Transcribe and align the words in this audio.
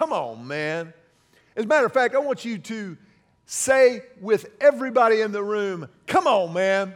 Come 0.00 0.14
on, 0.14 0.46
man. 0.48 0.94
As 1.54 1.64
a 1.64 1.66
matter 1.66 1.84
of 1.84 1.92
fact, 1.92 2.14
I 2.14 2.20
want 2.20 2.42
you 2.42 2.56
to 2.56 2.96
say 3.44 4.00
with 4.18 4.46
everybody 4.58 5.20
in 5.20 5.30
the 5.30 5.42
room, 5.42 5.90
Come 6.06 6.26
on, 6.26 6.54
man. 6.54 6.94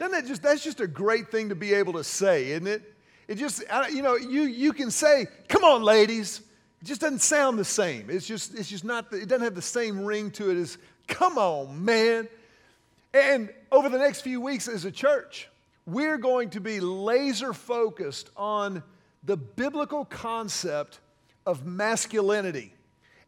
Doesn't 0.00 0.10
that 0.10 0.26
just, 0.26 0.42
that's 0.42 0.64
just 0.64 0.80
a 0.80 0.88
great 0.88 1.30
thing 1.30 1.50
to 1.50 1.54
be 1.54 1.72
able 1.74 1.92
to 1.92 2.02
say, 2.02 2.50
isn't 2.50 2.66
it? 2.66 2.92
It 3.28 3.36
just, 3.36 3.62
you 3.92 4.02
know, 4.02 4.16
you, 4.16 4.42
you 4.42 4.72
can 4.72 4.90
say, 4.90 5.28
come 5.46 5.62
on, 5.62 5.84
ladies. 5.84 6.40
It 6.82 6.86
just 6.86 7.00
doesn't 7.00 7.20
sound 7.20 7.60
the 7.60 7.64
same. 7.64 8.10
It's 8.10 8.26
just, 8.26 8.58
it's 8.58 8.68
just 8.68 8.82
not, 8.84 9.12
it 9.12 9.28
doesn't 9.28 9.44
have 9.44 9.54
the 9.54 9.62
same 9.62 10.04
ring 10.04 10.32
to 10.32 10.50
it 10.50 10.56
as, 10.56 10.78
come 11.06 11.38
on, 11.38 11.84
man. 11.84 12.28
And 13.14 13.50
over 13.70 13.88
the 13.88 13.98
next 13.98 14.22
few 14.22 14.40
weeks 14.40 14.66
as 14.66 14.84
a 14.84 14.90
church, 14.90 15.48
we're 15.86 16.18
going 16.18 16.50
to 16.50 16.60
be 16.60 16.80
laser 16.80 17.52
focused 17.52 18.30
on 18.36 18.82
the 19.22 19.36
biblical 19.36 20.04
concept 20.04 20.98
of 21.46 21.64
masculinity. 21.64 22.74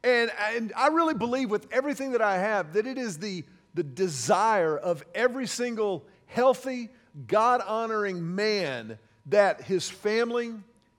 And, 0.04 0.30
and 0.54 0.72
I 0.76 0.88
really 0.88 1.14
believe 1.14 1.50
with 1.50 1.66
everything 1.72 2.12
that 2.12 2.22
I 2.22 2.38
have 2.38 2.74
that 2.74 2.86
it 2.86 2.98
is 2.98 3.18
the, 3.18 3.44
the 3.74 3.82
desire 3.82 4.76
of 4.76 5.04
every 5.14 5.46
single 5.46 6.04
healthy, 6.26 6.88
God 7.26 7.60
honoring 7.66 8.34
man 8.34 8.98
that 9.26 9.62
his 9.62 9.88
family, 9.88 10.52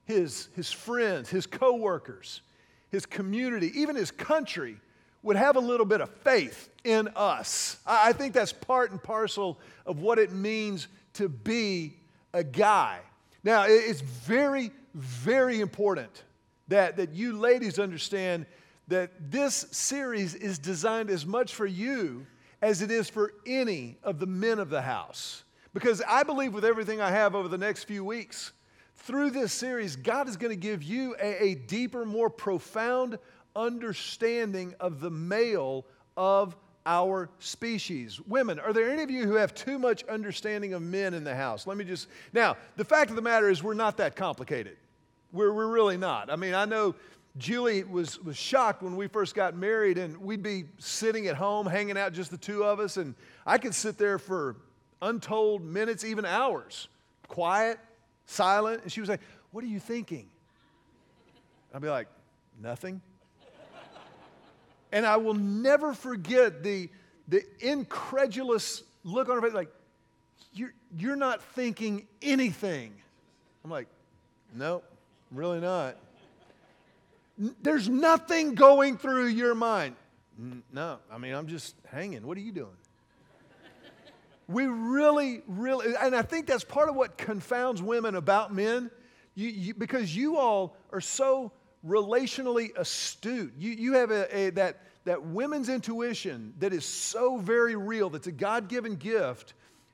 his, 0.05 0.49
his 0.55 0.71
friends, 0.71 1.29
his 1.29 1.45
coworkers, 1.45 2.41
his 2.89 3.05
community, 3.05 3.71
even 3.79 3.95
his 3.95 4.11
country 4.11 4.77
would 5.21 5.35
have 5.35 5.55
a 5.55 5.59
little 5.59 5.85
bit 5.85 6.01
of 6.01 6.09
faith 6.09 6.69
in 6.83 7.09
us. 7.15 7.77
I, 7.85 8.09
I 8.09 8.13
think 8.13 8.33
that's 8.33 8.53
part 8.53 8.91
and 8.91 9.01
parcel 9.01 9.59
of 9.85 9.99
what 9.99 10.19
it 10.19 10.31
means 10.31 10.87
to 11.13 11.29
be 11.29 11.93
a 12.33 12.43
guy. 12.43 12.99
Now, 13.43 13.65
it's 13.67 14.01
very, 14.01 14.71
very 14.93 15.59
important 15.61 16.23
that, 16.69 16.97
that 16.97 17.13
you 17.13 17.33
ladies 17.33 17.77
understand 17.77 18.45
that 18.87 19.11
this 19.31 19.67
series 19.71 20.33
is 20.33 20.57
designed 20.57 21.09
as 21.09 21.25
much 21.25 21.53
for 21.53 21.65
you 21.65 22.25
as 22.61 22.81
it 22.81 22.91
is 22.91 23.09
for 23.09 23.33
any 23.45 23.97
of 24.03 24.19
the 24.19 24.25
men 24.25 24.59
of 24.59 24.69
the 24.69 24.81
house. 24.81 25.43
Because 25.73 26.01
I 26.07 26.23
believe 26.23 26.53
with 26.53 26.65
everything 26.65 26.99
I 26.99 27.11
have 27.11 27.35
over 27.35 27.47
the 27.47 27.57
next 27.57 27.83
few 27.83 28.03
weeks, 28.03 28.51
through 28.95 29.31
this 29.31 29.53
series, 29.53 29.95
God 29.95 30.27
is 30.27 30.35
going 30.35 30.51
to 30.51 30.59
give 30.59 30.83
you 30.83 31.15
a, 31.21 31.43
a 31.43 31.55
deeper, 31.55 32.05
more 32.05 32.29
profound 32.29 33.17
understanding 33.55 34.73
of 34.79 34.99
the 34.99 35.09
male 35.09 35.85
of 36.17 36.55
our 36.85 37.29
species. 37.39 38.19
Women, 38.21 38.59
are 38.59 38.73
there 38.73 38.89
any 38.89 39.03
of 39.03 39.11
you 39.11 39.25
who 39.25 39.35
have 39.35 39.53
too 39.53 39.77
much 39.77 40.03
understanding 40.05 40.73
of 40.73 40.81
men 40.81 41.13
in 41.13 41.23
the 41.23 41.35
house? 41.35 41.67
Let 41.67 41.77
me 41.77 41.85
just. 41.85 42.07
Now, 42.33 42.57
the 42.75 42.85
fact 42.85 43.09
of 43.09 43.15
the 43.15 43.21
matter 43.21 43.49
is, 43.49 43.63
we're 43.63 43.73
not 43.73 43.97
that 43.97 44.15
complicated. 44.15 44.77
We're, 45.31 45.53
we're 45.53 45.67
really 45.67 45.97
not. 45.97 46.31
I 46.31 46.35
mean, 46.35 46.53
I 46.53 46.65
know 46.65 46.95
Julie 47.37 47.83
was, 47.83 48.19
was 48.19 48.35
shocked 48.35 48.81
when 48.81 48.95
we 48.95 49.07
first 49.07 49.35
got 49.35 49.55
married, 49.55 49.97
and 49.97 50.17
we'd 50.17 50.43
be 50.43 50.65
sitting 50.77 51.27
at 51.27 51.35
home, 51.35 51.65
hanging 51.65 51.97
out, 51.97 52.13
just 52.13 52.31
the 52.31 52.37
two 52.37 52.63
of 52.63 52.79
us, 52.79 52.97
and 52.97 53.15
I 53.45 53.57
could 53.57 53.75
sit 53.75 53.97
there 53.97 54.17
for 54.17 54.57
untold 55.01 55.63
minutes, 55.63 56.03
even 56.03 56.25
hours, 56.25 56.87
quiet, 57.27 57.79
silent, 58.25 58.83
and 58.83 58.91
she 58.91 58.99
was 58.99 59.09
like, 59.09 59.21
What 59.51 59.63
are 59.63 59.67
you 59.67 59.79
thinking? 59.79 60.27
I'd 61.73 61.81
be 61.81 61.89
like, 61.89 62.07
Nothing. 62.61 63.01
and 64.91 65.05
I 65.05 65.17
will 65.17 65.35
never 65.35 65.93
forget 65.93 66.63
the, 66.63 66.89
the 67.27 67.43
incredulous 67.59 68.83
look 69.03 69.29
on 69.29 69.35
her 69.35 69.41
face, 69.41 69.53
like, 69.53 69.71
you're, 70.53 70.73
you're 70.97 71.15
not 71.15 71.41
thinking 71.41 72.07
anything. 72.21 72.93
I'm 73.63 73.69
like, 73.69 73.87
Really 75.31 75.59
not. 75.59 75.97
There's 77.61 77.87
nothing 77.87 78.55
going 78.55 78.97
through 78.97 79.27
your 79.27 79.55
mind. 79.55 79.95
No, 80.71 80.99
I 81.11 81.17
mean, 81.17 81.33
I'm 81.33 81.47
just 81.47 81.75
hanging. 81.85 82.25
What 82.25 82.37
are 82.37 82.41
you 82.41 82.51
doing? 82.51 82.75
we 84.47 84.65
really, 84.65 85.41
really, 85.47 85.93
and 86.01 86.15
I 86.15 86.21
think 86.21 86.47
that's 86.47 86.63
part 86.63 86.89
of 86.89 86.95
what 86.95 87.17
confounds 87.17 87.81
women 87.81 88.15
about 88.15 88.53
men, 88.53 88.89
you, 89.35 89.49
you, 89.49 89.73
because 89.73 90.15
you 90.15 90.37
all 90.37 90.75
are 90.91 91.01
so 91.01 91.51
relationally 91.85 92.75
astute. 92.75 93.53
You, 93.57 93.71
you 93.71 93.93
have 93.93 94.11
a, 94.11 94.35
a, 94.35 94.49
that, 94.51 94.81
that 95.05 95.23
women's 95.23 95.69
intuition 95.69 96.53
that 96.59 96.73
is 96.73 96.83
so 96.83 97.37
very 97.37 97.75
real, 97.75 98.09
that's 98.09 98.27
a 98.27 98.31
God 98.31 98.69
given 98.69 98.95
gift. 98.95 99.53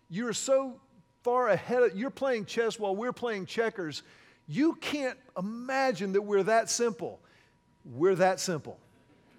You're 0.09 0.34
so 0.34 0.80
far 1.24 1.50
ahead, 1.50 1.84
of, 1.84 1.98
you're 1.98 2.09
playing 2.09 2.46
chess 2.46 2.80
while 2.80 2.96
we're 2.96 3.14
playing 3.14 3.48
checkers. 3.48 4.04
You 4.48 4.74
can't 4.76 5.18
imagine 5.38 6.14
that 6.14 6.22
we're 6.22 6.44
that 6.44 6.70
simple. 6.70 7.20
We're 7.84 8.16
that 8.16 8.40
simple. 8.40 8.80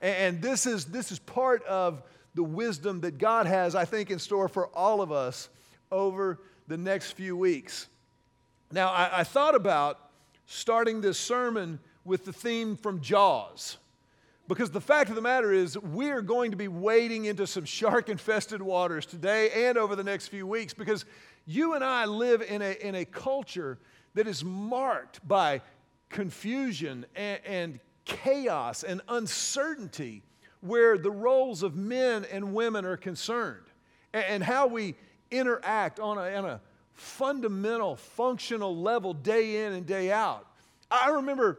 And 0.02 0.42
this 0.42 0.66
is, 0.66 0.86
this 0.86 1.10
is 1.10 1.18
part 1.18 1.64
of 1.64 2.02
the 2.34 2.44
wisdom 2.44 3.00
that 3.00 3.18
God 3.18 3.46
has, 3.46 3.74
I 3.74 3.84
think, 3.84 4.10
in 4.10 4.18
store 4.18 4.48
for 4.48 4.66
all 4.68 5.00
of 5.00 5.10
us 5.10 5.48
over 5.90 6.38
the 6.68 6.76
next 6.76 7.12
few 7.12 7.36
weeks. 7.36 7.88
Now, 8.72 8.88
I, 8.88 9.20
I 9.20 9.24
thought 9.24 9.54
about 9.54 10.10
starting 10.46 11.00
this 11.00 11.18
sermon 11.18 11.78
with 12.04 12.24
the 12.24 12.32
theme 12.32 12.76
from 12.76 13.00
Jaws. 13.00 13.78
Because 14.48 14.70
the 14.70 14.80
fact 14.80 15.10
of 15.10 15.16
the 15.16 15.22
matter 15.22 15.52
is, 15.52 15.76
we're 15.76 16.22
going 16.22 16.52
to 16.52 16.56
be 16.56 16.68
wading 16.68 17.24
into 17.24 17.46
some 17.46 17.64
shark 17.64 18.08
infested 18.08 18.62
waters 18.62 19.04
today 19.04 19.68
and 19.68 19.76
over 19.76 19.96
the 19.96 20.04
next 20.04 20.28
few 20.28 20.46
weeks 20.46 20.72
because 20.72 21.04
you 21.46 21.74
and 21.74 21.82
I 21.82 22.04
live 22.04 22.42
in 22.42 22.62
a, 22.62 22.72
in 22.86 22.94
a 22.94 23.04
culture 23.04 23.78
that 24.16 24.26
is 24.26 24.42
marked 24.42 25.26
by 25.28 25.60
confusion 26.08 27.04
and, 27.14 27.40
and 27.44 27.80
chaos 28.06 28.82
and 28.82 29.02
uncertainty 29.08 30.22
where 30.60 30.96
the 30.96 31.10
roles 31.10 31.62
of 31.62 31.76
men 31.76 32.24
and 32.32 32.54
women 32.54 32.86
are 32.86 32.96
concerned 32.96 33.66
and, 34.14 34.24
and 34.24 34.42
how 34.42 34.66
we 34.66 34.94
interact 35.30 36.00
on 36.00 36.16
a, 36.16 36.34
on 36.34 36.46
a 36.46 36.60
fundamental, 36.94 37.94
functional 37.94 38.74
level 38.74 39.12
day 39.12 39.66
in 39.66 39.74
and 39.74 39.84
day 39.84 40.10
out. 40.10 40.46
I 40.90 41.10
remember 41.10 41.58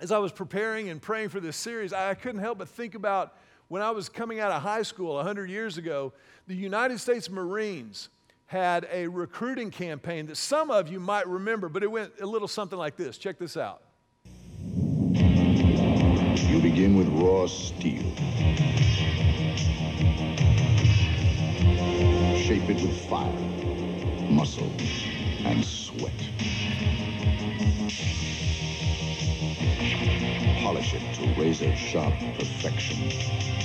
as 0.00 0.12
I 0.12 0.18
was 0.18 0.32
preparing 0.32 0.90
and 0.90 1.00
praying 1.00 1.30
for 1.30 1.40
this 1.40 1.56
series, 1.56 1.94
I 1.94 2.12
couldn't 2.14 2.42
help 2.42 2.58
but 2.58 2.68
think 2.68 2.94
about 2.94 3.36
when 3.68 3.80
I 3.80 3.90
was 3.90 4.10
coming 4.10 4.38
out 4.38 4.52
of 4.52 4.60
high 4.60 4.82
school 4.82 5.14
100 5.14 5.48
years 5.48 5.78
ago, 5.78 6.12
the 6.46 6.54
United 6.54 7.00
States 7.00 7.30
Marines 7.30 8.10
had 8.50 8.88
a 8.90 9.06
recruiting 9.06 9.70
campaign 9.70 10.26
that 10.26 10.36
some 10.36 10.72
of 10.72 10.88
you 10.88 10.98
might 10.98 11.24
remember, 11.28 11.68
but 11.68 11.84
it 11.84 11.86
went 11.86 12.10
a 12.20 12.26
little 12.26 12.48
something 12.48 12.76
like 12.76 12.96
this. 12.96 13.16
Check 13.16 13.38
this 13.38 13.56
out. 13.56 13.80
You 16.48 16.60
begin 16.60 16.96
with 16.96 17.06
raw 17.10 17.46
steel. 17.46 18.02
Shape 22.42 22.68
it 22.68 22.82
with 22.82 23.08
fire, 23.08 23.30
muscle, 24.28 24.72
and 25.44 25.64
sweat. 25.64 26.10
Polish 30.60 30.94
it 30.94 31.14
to 31.14 31.40
razor-sharp 31.40 32.14
perfection. 32.36 33.59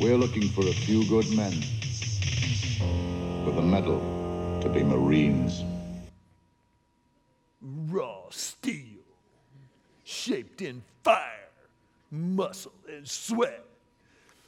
We're 0.00 0.16
looking 0.16 0.48
for 0.48 0.62
a 0.62 0.72
few 0.72 1.06
good 1.10 1.28
men 1.36 1.52
with 3.44 3.58
a 3.58 3.62
mettle 3.62 4.00
to 4.62 4.68
be 4.70 4.82
Marines. 4.82 5.62
Raw 7.60 8.22
steel, 8.30 9.02
shaped 10.02 10.62
in 10.62 10.82
fire, 11.04 11.50
muscle, 12.10 12.72
and 12.88 13.06
sweat. 13.06 13.62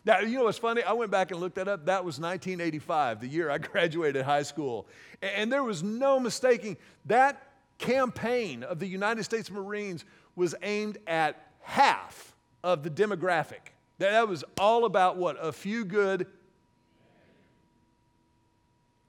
Now, 0.06 0.20
you 0.20 0.38
know 0.38 0.44
what's 0.44 0.56
funny? 0.56 0.82
I 0.84 0.94
went 0.94 1.10
back 1.10 1.32
and 1.32 1.38
looked 1.38 1.56
that 1.56 1.68
up. 1.68 1.84
That 1.84 2.02
was 2.02 2.18
1985, 2.18 3.20
the 3.20 3.28
year 3.28 3.50
I 3.50 3.58
graduated 3.58 4.24
high 4.24 4.44
school. 4.44 4.86
And 5.20 5.52
there 5.52 5.62
was 5.62 5.82
no 5.82 6.18
mistaking 6.18 6.78
that 7.04 7.46
campaign 7.76 8.62
of 8.62 8.78
the 8.78 8.86
United 8.86 9.24
States 9.24 9.50
Marines 9.50 10.06
was 10.34 10.54
aimed 10.62 10.96
at 11.06 11.46
half 11.60 12.34
of 12.64 12.82
the 12.82 12.90
demographic. 12.90 13.71
That 14.02 14.26
was 14.26 14.42
all 14.58 14.84
about 14.84 15.16
what? 15.16 15.36
A 15.40 15.52
few 15.52 15.84
good 15.84 16.26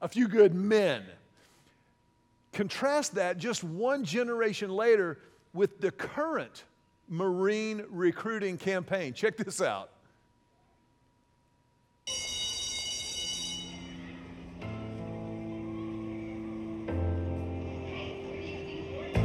a 0.00 0.06
few 0.06 0.28
good 0.28 0.54
men. 0.54 1.02
Contrast 2.52 3.16
that 3.16 3.36
just 3.36 3.64
one 3.64 4.04
generation 4.04 4.70
later 4.70 5.18
with 5.52 5.80
the 5.80 5.90
current 5.90 6.62
Marine 7.08 7.84
recruiting 7.90 8.56
campaign. 8.56 9.14
Check 9.14 9.36
this 9.36 9.60
out. 9.60 9.90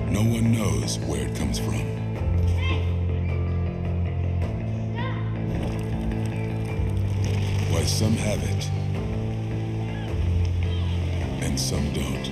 No 0.10 0.24
one 0.24 0.52
knows 0.52 0.98
where 1.00 1.28
it 1.28 1.38
comes 1.38 1.60
from. 1.60 1.99
Some 7.90 8.16
have 8.16 8.44
it 8.44 8.70
and 11.42 11.60
some 11.60 11.92
don't. 11.92 12.32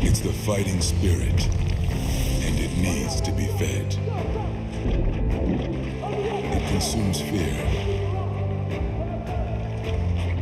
It's 0.00 0.20
the 0.20 0.32
fighting 0.32 0.80
spirit, 0.80 1.48
and 2.44 2.58
it 2.58 2.76
needs 2.78 3.20
to 3.22 3.32
be 3.32 3.46
fed. 3.58 3.96
It 6.54 6.68
consumes 6.70 7.20
fear, 7.20 7.56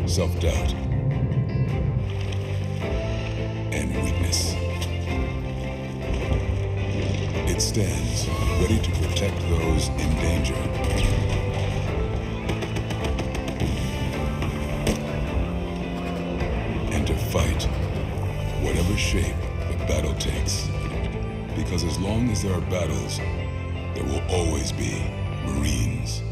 self 0.06 0.38
doubt, 0.40 0.74
and 3.72 3.94
weakness. 4.04 4.54
It 7.50 7.60
stands 7.60 8.28
ready 8.60 8.78
to 8.78 8.90
protect 9.08 9.40
those 9.48 9.88
in 9.88 10.14
danger. 10.16 11.13
Fight 17.34 17.64
whatever 18.62 18.96
shape 18.96 19.34
the 19.68 19.76
battle 19.88 20.14
takes. 20.14 20.68
Because 21.56 21.82
as 21.82 21.98
long 21.98 22.30
as 22.30 22.44
there 22.44 22.52
are 22.52 22.60
battles, 22.60 23.18
there 23.18 24.04
will 24.04 24.22
always 24.30 24.70
be 24.70 25.02
Marines. 25.44 26.22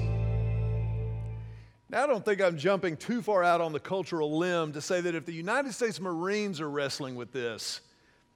Now, 1.90 2.04
I 2.04 2.06
don't 2.06 2.24
think 2.24 2.40
I'm 2.40 2.56
jumping 2.56 2.96
too 2.96 3.20
far 3.20 3.42
out 3.42 3.60
on 3.60 3.72
the 3.72 3.80
cultural 3.80 4.38
limb 4.38 4.70
to 4.74 4.80
say 4.80 5.00
that 5.00 5.16
if 5.16 5.26
the 5.26 5.32
United 5.32 5.72
States 5.72 6.00
Marines 6.00 6.60
are 6.60 6.70
wrestling 6.70 7.16
with 7.16 7.32
this, 7.32 7.80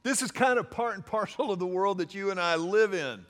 this 0.03 0.21
is 0.21 0.33
kind 0.33 0.59
of 0.59 0.69
part 0.69 0.97
and 0.97 1.07
parcel 1.07 1.53
of 1.53 1.61
the 1.61 1.67
world 1.69 1.99
that 1.99 2.17
you 2.17 2.33
and 2.33 2.41
I 2.41 2.57
live 2.57 2.95
in. 2.95 3.25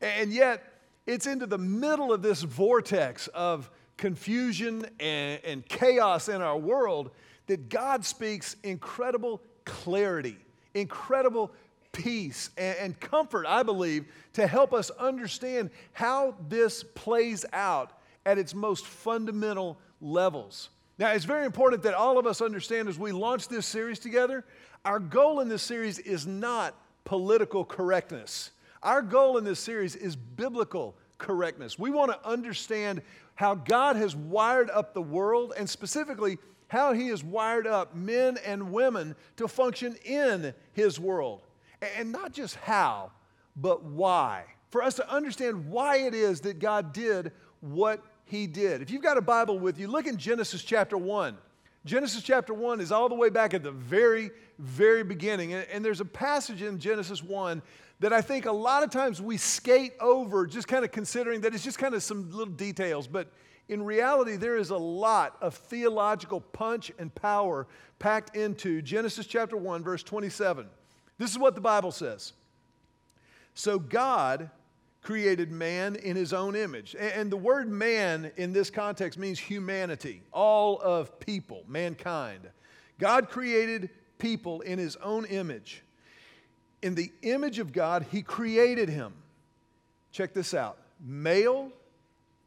And 0.00 0.32
yet, 0.32 0.64
it's 1.06 1.26
into 1.26 1.44
the 1.44 1.58
middle 1.58 2.10
of 2.10 2.22
this 2.22 2.40
vortex 2.40 3.26
of 3.28 3.68
confusion 3.98 4.86
and, 4.98 5.40
and 5.44 5.68
chaos 5.68 6.30
in 6.30 6.40
our 6.40 6.56
world 6.56 7.10
that 7.48 7.68
God 7.68 8.04
speaks 8.04 8.56
incredible 8.62 9.42
clarity, 9.64 10.36
incredible 10.74 11.50
peace, 11.92 12.50
and, 12.56 12.98
comfort, 13.00 13.46
I 13.46 13.62
believe, 13.62 14.04
to 14.34 14.46
help 14.46 14.72
us 14.72 14.90
understand 14.90 15.70
how 15.92 16.36
this 16.48 16.84
plays 16.84 17.44
out 17.52 17.92
at 18.24 18.38
its 18.38 18.54
most 18.54 18.86
fundamental 18.86 19.78
levels. 20.00 20.68
Now, 20.98 21.12
it's 21.12 21.24
very 21.24 21.46
important 21.46 21.82
that 21.82 21.94
all 21.94 22.18
of 22.18 22.26
us 22.26 22.40
understand 22.40 22.88
as 22.88 22.98
we 22.98 23.12
launch 23.12 23.48
this 23.48 23.66
series 23.66 23.98
together, 23.98 24.44
our 24.84 24.98
goal 25.00 25.40
in 25.40 25.48
this 25.48 25.62
series 25.62 25.98
is 25.98 26.26
not 26.26 26.74
political 27.04 27.64
correctness. 27.64 28.50
Our 28.82 29.02
goal 29.02 29.38
in 29.38 29.44
this 29.44 29.58
series 29.58 29.96
is 29.96 30.14
biblical 30.14 30.96
correctness. 31.18 31.78
We 31.78 31.90
want 31.90 32.12
to 32.12 32.28
understand 32.28 33.02
how 33.34 33.54
God 33.54 33.96
has 33.96 34.14
wired 34.16 34.70
up 34.70 34.94
the 34.94 35.02
world 35.02 35.52
and 35.56 35.68
specifically 35.68 36.38
how 36.68 36.92
He 36.92 37.08
has 37.08 37.24
wired 37.24 37.66
up 37.66 37.94
men 37.94 38.38
and 38.44 38.72
women 38.72 39.16
to 39.36 39.48
function 39.48 39.96
in 40.04 40.54
His 40.72 41.00
world. 41.00 41.40
And 41.96 42.12
not 42.12 42.32
just 42.32 42.56
how, 42.56 43.10
but 43.56 43.84
why. 43.84 44.44
For 44.70 44.82
us 44.82 44.94
to 44.96 45.10
understand 45.10 45.70
why 45.70 45.98
it 45.98 46.14
is 46.14 46.40
that 46.42 46.58
God 46.58 46.92
did 46.92 47.32
what 47.60 48.02
He 48.24 48.46
did. 48.46 48.82
If 48.82 48.90
you've 48.90 49.02
got 49.02 49.16
a 49.16 49.22
Bible 49.22 49.58
with 49.58 49.78
you, 49.78 49.88
look 49.88 50.06
in 50.06 50.16
Genesis 50.16 50.62
chapter 50.62 50.96
1. 50.96 51.36
Genesis 51.84 52.22
chapter 52.22 52.52
1 52.52 52.80
is 52.80 52.92
all 52.92 53.08
the 53.08 53.14
way 53.14 53.30
back 53.30 53.54
at 53.54 53.62
the 53.62 53.70
very, 53.70 54.30
very 54.58 55.02
beginning. 55.02 55.54
And 55.54 55.84
there's 55.84 56.00
a 56.00 56.04
passage 56.04 56.60
in 56.62 56.78
Genesis 56.78 57.22
1 57.22 57.62
that 58.00 58.12
I 58.12 58.20
think 58.20 58.46
a 58.46 58.52
lot 58.52 58.82
of 58.82 58.90
times 58.90 59.22
we 59.22 59.36
skate 59.36 59.92
over, 60.00 60.46
just 60.46 60.68
kind 60.68 60.84
of 60.84 60.92
considering 60.92 61.40
that 61.40 61.54
it's 61.54 61.64
just 61.64 61.78
kind 61.78 61.94
of 61.94 62.02
some 62.02 62.30
little 62.30 62.52
details. 62.52 63.06
But 63.06 63.32
in 63.68 63.82
reality, 63.82 64.36
there 64.36 64.56
is 64.56 64.70
a 64.70 64.76
lot 64.76 65.36
of 65.40 65.54
theological 65.54 66.40
punch 66.40 66.90
and 66.98 67.14
power 67.14 67.66
packed 67.98 68.36
into 68.36 68.80
Genesis 68.80 69.26
chapter 69.26 69.56
1, 69.56 69.82
verse 69.82 70.02
27. 70.02 70.66
This 71.18 71.30
is 71.30 71.38
what 71.38 71.54
the 71.54 71.60
Bible 71.60 71.92
says. 71.92 72.32
So 73.54 73.78
God 73.78 74.50
created 75.02 75.50
man 75.50 75.96
in 75.96 76.16
his 76.16 76.32
own 76.32 76.54
image. 76.54 76.96
And 76.98 77.30
the 77.30 77.36
word 77.36 77.68
man 77.68 78.30
in 78.36 78.52
this 78.52 78.70
context 78.70 79.18
means 79.18 79.38
humanity, 79.38 80.22
all 80.32 80.78
of 80.80 81.18
people, 81.20 81.64
mankind. 81.66 82.48
God 82.98 83.28
created 83.28 83.90
people 84.18 84.60
in 84.62 84.78
his 84.78 84.96
own 84.96 85.24
image. 85.26 85.82
In 86.82 86.94
the 86.94 87.12
image 87.22 87.58
of 87.58 87.72
God, 87.72 88.06
he 88.10 88.22
created 88.22 88.88
him. 88.88 89.12
Check 90.12 90.32
this 90.32 90.54
out 90.54 90.78
male 91.00 91.70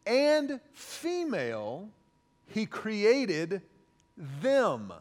and 0.06 0.60
female, 0.74 1.90
he 2.48 2.66
created 2.66 3.62
them. 4.42 4.94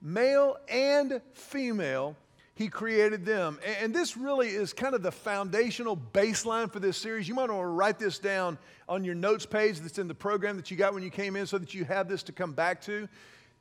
Male 0.00 0.56
and 0.68 1.20
female, 1.32 2.16
he 2.54 2.68
created 2.68 3.24
them. 3.24 3.58
And 3.80 3.94
this 3.94 4.16
really 4.16 4.48
is 4.48 4.72
kind 4.72 4.94
of 4.94 5.02
the 5.02 5.10
foundational 5.10 5.96
baseline 5.96 6.72
for 6.72 6.78
this 6.78 6.96
series. 6.96 7.26
You 7.26 7.34
might 7.34 7.48
want 7.48 7.62
to 7.62 7.66
write 7.66 7.98
this 7.98 8.18
down 8.18 8.58
on 8.88 9.04
your 9.04 9.14
notes 9.14 9.46
page 9.46 9.80
that's 9.80 9.98
in 9.98 10.08
the 10.08 10.14
program 10.14 10.56
that 10.56 10.70
you 10.70 10.76
got 10.76 10.94
when 10.94 11.02
you 11.02 11.10
came 11.10 11.36
in 11.36 11.46
so 11.46 11.58
that 11.58 11.74
you 11.74 11.84
have 11.84 12.08
this 12.08 12.22
to 12.24 12.32
come 12.32 12.52
back 12.52 12.80
to. 12.82 13.08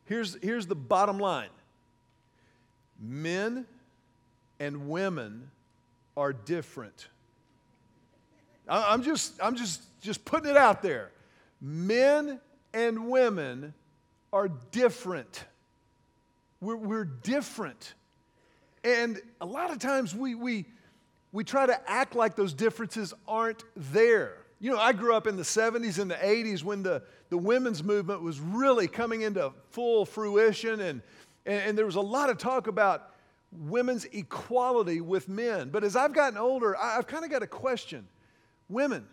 Here's, 0.05 0.37
here's 0.41 0.67
the 0.67 0.75
bottom 0.75 1.17
line 1.17 1.49
men 2.99 3.65
and 4.59 4.89
women 4.89 5.49
are 6.15 6.33
different. 6.33 7.07
I'm 8.67 9.03
just, 9.03 9.41
I'm 9.41 9.55
just, 9.55 9.81
just 10.01 10.23
putting 10.25 10.49
it 10.49 10.57
out 10.57 10.81
there. 10.81 11.11
Men 11.61 12.39
and 12.73 13.09
women 13.09 13.73
are 14.31 14.49
different. 14.71 15.45
We're, 16.61 16.75
we're 16.75 17.05
different. 17.05 17.93
And 18.83 19.21
a 19.41 19.45
lot 19.45 19.71
of 19.71 19.79
times 19.79 20.15
we, 20.15 20.35
we, 20.35 20.65
we 21.31 21.43
try 21.43 21.65
to 21.65 21.89
act 21.89 22.15
like 22.15 22.35
those 22.35 22.53
differences 22.53 23.13
aren't 23.27 23.63
there. 23.75 24.37
You 24.59 24.71
know, 24.71 24.79
I 24.79 24.93
grew 24.93 25.13
up 25.13 25.27
in 25.27 25.35
the 25.35 25.43
70s 25.43 25.99
and 25.99 26.09
the 26.09 26.15
80s 26.15 26.63
when 26.63 26.83
the, 26.83 27.03
the 27.29 27.37
women's 27.37 27.83
movement 27.83 28.21
was 28.21 28.39
really 28.39 28.87
coming 28.87 29.21
into 29.21 29.51
full 29.71 30.05
fruition, 30.05 30.79
and, 30.79 31.01
and, 31.45 31.61
and 31.61 31.77
there 31.77 31.85
was 31.85 31.95
a 31.95 32.01
lot 32.01 32.29
of 32.29 32.37
talk 32.37 32.67
about 32.67 33.11
women's 33.51 34.05
equality 34.05 35.01
with 35.01 35.27
men. 35.27 35.69
But 35.69 35.83
as 35.83 35.95
I've 35.95 36.13
gotten 36.13 36.37
older, 36.37 36.77
I've 36.77 37.07
kind 37.07 37.25
of 37.25 37.31
got 37.31 37.43
a 37.43 37.47
question. 37.47 38.07
Women, 38.69 39.05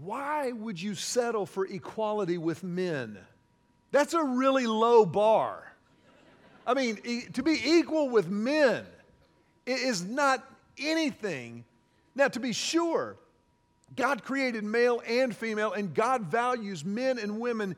why 0.00 0.52
would 0.52 0.80
you 0.80 0.94
settle 0.94 1.46
for 1.46 1.66
equality 1.66 2.38
with 2.38 2.62
men? 2.62 3.18
That's 3.92 4.14
a 4.14 4.22
really 4.22 4.66
low 4.66 5.04
bar. 5.04 5.72
I 6.66 6.74
mean, 6.74 6.98
to 7.32 7.42
be 7.42 7.58
equal 7.64 8.08
with 8.08 8.28
men 8.28 8.84
is 9.66 10.04
not 10.04 10.44
anything. 10.78 11.64
Now, 12.14 12.28
to 12.28 12.40
be 12.40 12.52
sure, 12.52 13.16
God 13.96 14.22
created 14.22 14.62
male 14.62 15.02
and 15.06 15.34
female, 15.34 15.72
and 15.72 15.92
God 15.94 16.22
values 16.22 16.84
men 16.84 17.18
and 17.18 17.40
women 17.40 17.76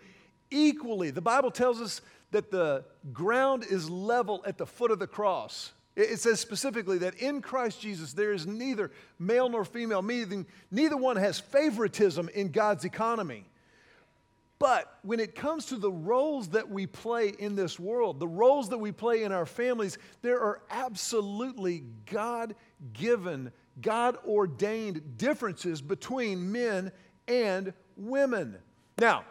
equally. 0.51 1.11
The 1.11 1.23
Bible 1.23 1.51
tells 1.51 1.81
us 1.81 2.03
that 2.33 2.51
the 2.51 2.85
ground 3.13 3.65
is 3.69 3.89
level 3.89 4.43
at 4.47 4.59
the 4.59 4.67
foot 4.67 4.91
of 4.91 4.99
the 4.99 5.07
cross. 5.07 5.73
It 5.95 6.21
says 6.21 6.41
specifically 6.41 6.99
that 6.99 7.17
in 7.17 7.43
Christ 7.43 7.81
Jesus 7.81 8.15
there 8.15 8.33
is 8.33 8.47
neither 8.47 8.91
male 9.19 9.49
nor 9.49 9.65
female, 9.65 10.01
meaning 10.01 10.47
neither 10.71 10.97
one 10.97 11.17
has 11.17 11.39
favoritism 11.39 12.31
in 12.35 12.51
God's 12.51 12.85
economy. 12.85 13.45
But 14.59 14.97
when 15.03 15.19
it 15.19 15.35
comes 15.35 15.67
to 15.67 15.77
the 15.77 15.91
roles 15.91 16.51
that 16.51 16.71
we 16.71 16.87
play 16.87 17.31
in 17.31 17.57
this 17.57 17.81
world, 17.81 18.21
the 18.21 18.29
roles 18.29 18.69
that 18.69 18.79
we 18.79 18.93
play 18.93 19.25
in 19.25 19.33
our 19.33 19.45
families, 19.45 19.99
there 20.23 20.41
are 20.41 20.63
absolutely 20.71 21.83
God 22.07 22.55
given, 22.93 23.51
God 23.81 24.17
ordained 24.25 25.19
differences 25.19 25.83
between 25.83 26.53
men 26.53 26.93
and 27.27 27.75
women. 27.97 28.57
Now, 28.99 29.25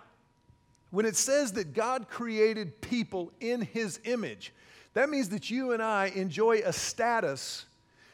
when 0.89 1.05
it 1.05 1.15
says 1.15 1.53
that 1.53 1.73
God 1.73 2.09
created 2.09 2.81
people 2.81 3.31
in 3.39 3.61
his 3.61 4.01
image, 4.03 4.53
that 4.93 5.09
means 5.09 5.29
that 5.29 5.49
you 5.49 5.71
and 5.71 5.81
I 5.81 6.07
enjoy 6.07 6.61
a 6.65 6.73
status 6.73 7.65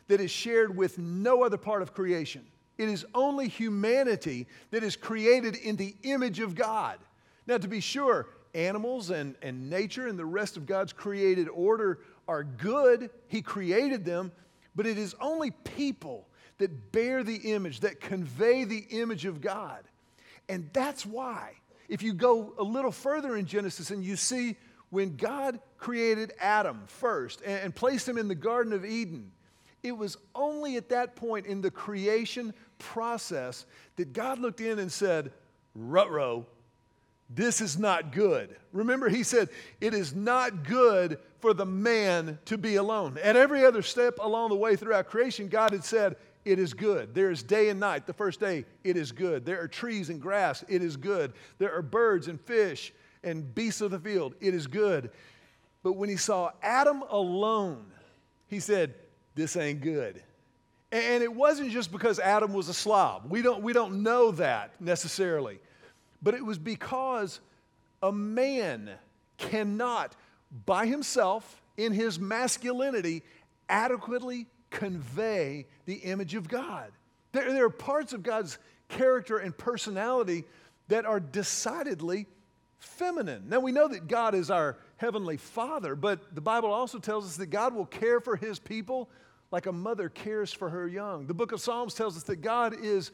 that 0.08 0.22
is 0.22 0.32
shared 0.32 0.76
with 0.76 0.98
no 0.98 1.44
other 1.44 1.58
part 1.58 1.82
of 1.82 1.94
creation. 1.94 2.46
It 2.78 2.90
is 2.90 3.06
only 3.16 3.48
humanity 3.48 4.48
that 4.72 4.84
is 4.84 4.96
created 4.96 5.56
in 5.56 5.76
the 5.76 5.96
image 6.04 6.40
of 6.40 6.56
God. 6.56 7.00
Now, 7.48 7.58
to 7.58 7.68
be 7.68 7.80
sure, 7.80 8.28
animals 8.54 9.10
and, 9.10 9.36
and 9.42 9.70
nature 9.70 10.08
and 10.08 10.18
the 10.18 10.26
rest 10.26 10.58
of 10.58 10.66
God's 10.66 10.94
created 10.94 11.50
order 11.50 12.00
are 12.28 12.44
good. 12.44 13.10
He 13.28 13.42
created 13.42 14.06
them, 14.06 14.32
but 14.76 14.86
it 14.86 14.98
is 14.98 15.16
only 15.20 15.52
people 15.52 16.28
that 16.58 16.92
bear 16.92 17.24
the 17.24 17.36
image, 17.36 17.82
that 17.82 18.00
convey 18.00 18.64
the 18.64 18.86
image 18.90 19.26
of 19.26 19.42
God. 19.42 19.84
And 20.50 20.70
that's 20.74 21.06
why, 21.06 21.54
if 21.90 22.02
you 22.02 22.14
go 22.14 22.54
a 22.58 22.64
little 22.64 22.92
further 22.92 23.36
in 23.38 23.46
Genesis 23.46 23.92
and 23.92 24.04
you 24.04 24.16
see 24.16 24.56
when 24.90 25.16
God 25.18 25.60
created 25.78 26.34
Adam 26.40 26.84
first 26.88 27.42
and, 27.46 27.76
placed 27.76 28.08
him 28.08 28.18
in 28.18 28.28
the 28.28 28.36
Garden 28.36 28.74
of 28.74 28.86
Eden, 28.86 29.32
it 29.84 29.92
was 29.92 30.18
only 30.34 30.78
at 30.78 30.90
that 30.90 31.16
point 31.16 31.46
in 31.46 31.62
the 31.62 31.72
creation 31.72 32.54
process 32.80 33.66
that 33.96 34.14
God 34.14 34.40
looked 34.40 34.62
in 34.62 34.80
and 34.80 34.92
said, 34.92 35.32
Rutro, 35.76 36.46
This 37.30 37.62
is 37.62 37.78
not 37.78 38.12
good. 38.12 38.56
Remember, 38.72 39.10
he 39.10 39.24
said, 39.24 39.50
It 39.82 39.94
is 39.94 40.16
not 40.16 40.64
good 40.64 41.20
for 41.40 41.54
the 41.54 41.66
man 41.66 42.40
to 42.46 42.58
be 42.58 42.76
alone. 42.76 43.18
At 43.22 43.36
every 43.36 43.66
other 43.66 43.82
step 43.82 44.18
along 44.20 44.50
the 44.50 44.56
way 44.56 44.76
throughout 44.76 45.08
creation, 45.08 45.48
God 45.48 45.72
had 45.72 45.84
said, 45.84 46.16
It 46.46 46.60
is 46.60 46.74
good. 46.74 47.14
There 47.14 47.30
is 47.30 47.44
day 47.44 47.70
and 47.70 47.80
night. 47.80 48.08
The 48.08 48.14
first 48.14 48.40
day, 48.40 48.66
it 48.84 48.98
is 48.98 49.12
good. 49.12 49.46
There 49.46 49.62
are 49.62 49.68
trees 49.68 50.10
and 50.10 50.22
grass. 50.22 50.64
It 50.68 50.82
is 50.82 50.96
good. 50.96 51.34
There 51.60 51.74
are 51.74 51.82
birds 51.82 52.28
and 52.30 52.40
fish 52.40 52.94
and 53.24 53.54
beasts 53.54 53.82
of 53.82 53.92
the 53.92 54.00
field. 54.00 54.36
It 54.40 54.54
is 54.54 54.68
good. 54.68 55.12
But 55.84 55.94
when 55.94 56.10
he 56.10 56.18
saw 56.18 56.52
Adam 56.62 57.04
alone, 57.10 57.86
he 58.48 58.60
said, 58.60 58.96
This 59.36 59.56
ain't 59.56 59.82
good. 59.82 60.22
And 60.92 61.22
it 61.22 61.34
wasn't 61.34 61.72
just 61.72 61.92
because 61.92 62.18
Adam 62.20 62.54
was 62.54 62.70
a 62.70 62.74
slob. 62.74 63.26
We 63.30 63.42
don't, 63.42 63.62
we 63.62 63.74
don't 63.74 64.04
know 64.04 64.32
that 64.32 64.80
necessarily. 64.80 65.60
But 66.22 66.34
it 66.34 66.46
was 66.46 66.58
because 66.58 67.42
a 68.02 68.12
man 68.12 68.92
cannot, 69.38 70.16
by 70.66 70.86
himself, 70.86 71.62
in 71.76 71.92
his 71.92 72.20
masculinity, 72.20 73.24
adequately 73.70 74.48
convey 74.70 75.66
the 75.86 75.96
image 75.96 76.36
of 76.36 76.48
God. 76.48 76.92
There, 77.34 77.52
there 77.52 77.66
are 77.66 77.70
parts 77.70 78.14
of 78.14 78.24
God's 78.24 78.58
character 78.90 79.38
and 79.38 79.56
personality 79.58 80.46
that 80.88 81.06
are 81.06 81.20
decidedly 81.20 82.28
feminine. 82.80 83.50
Now, 83.50 83.60
we 83.60 83.72
know 83.72 83.88
that 83.88 84.08
God 84.08 84.36
is 84.36 84.52
our 84.52 84.78
heavenly 84.98 85.38
father, 85.38 85.96
but 85.96 86.36
the 86.36 86.42
Bible 86.42 86.72
also 86.72 87.00
tells 87.00 87.26
us 87.26 87.38
that 87.38 87.48
God 87.48 87.74
will 87.74 87.86
care 87.86 88.20
for 88.20 88.36
his 88.36 88.60
people 88.60 89.10
like 89.52 89.66
a 89.66 89.72
mother 89.72 90.10
cares 90.10 90.52
for 90.52 90.70
her 90.70 90.88
young. 90.88 91.26
The 91.28 91.34
book 91.34 91.52
of 91.52 91.62
Psalms 91.62 91.94
tells 91.94 92.18
us 92.18 92.24
that 92.24 92.38
God 92.38 92.76
is 92.82 93.12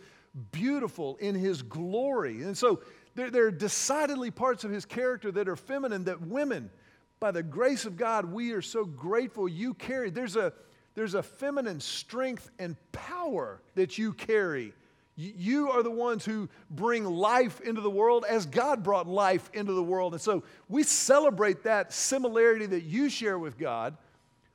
beautiful 0.52 1.16
in 1.18 1.36
his 1.36 1.62
glory. 1.62 2.42
And 2.42 2.58
so 2.58 2.82
there, 3.16 3.30
there, 3.30 3.46
are 3.46 3.52
decidedly 3.52 4.32
parts 4.32 4.64
of 4.64 4.72
his 4.72 4.86
character 4.86 5.32
that 5.32 5.48
are 5.48 5.56
feminine 5.56 6.06
that 6.06 6.20
women, 6.22 6.72
by 7.20 7.32
the 7.32 7.44
grace 7.44 7.86
of 7.86 7.98
God, 7.98 8.26
we 8.26 8.52
are 8.54 8.62
so 8.62 8.84
grateful 8.84 9.48
you 9.48 9.76
carry. 9.76 10.10
There's 10.10 10.36
a, 10.36 10.54
there's 10.96 11.14
a 11.14 11.24
feminine 11.24 11.80
strength 11.80 12.50
and 12.58 12.76
power 12.92 13.62
that 13.76 13.98
you 13.98 14.14
carry. 14.14 14.74
You 15.16 15.70
are 15.70 15.84
the 15.84 15.92
ones 15.92 16.26
who 16.26 16.50
bring 16.72 17.06
life 17.06 17.62
into 17.62 17.82
the 17.82 17.90
world 17.90 18.26
as 18.28 18.48
God 18.48 18.84
brought 18.84 19.08
life 19.08 19.50
into 19.54 19.74
the 19.74 19.84
world. 19.84 20.14
And 20.14 20.22
so 20.22 20.44
we 20.70 20.82
celebrate 20.82 21.64
that 21.64 21.94
similarity 21.94 22.66
that 22.66 22.84
you 22.84 23.10
share 23.10 23.38
with 23.38 23.60
God. 23.60 23.96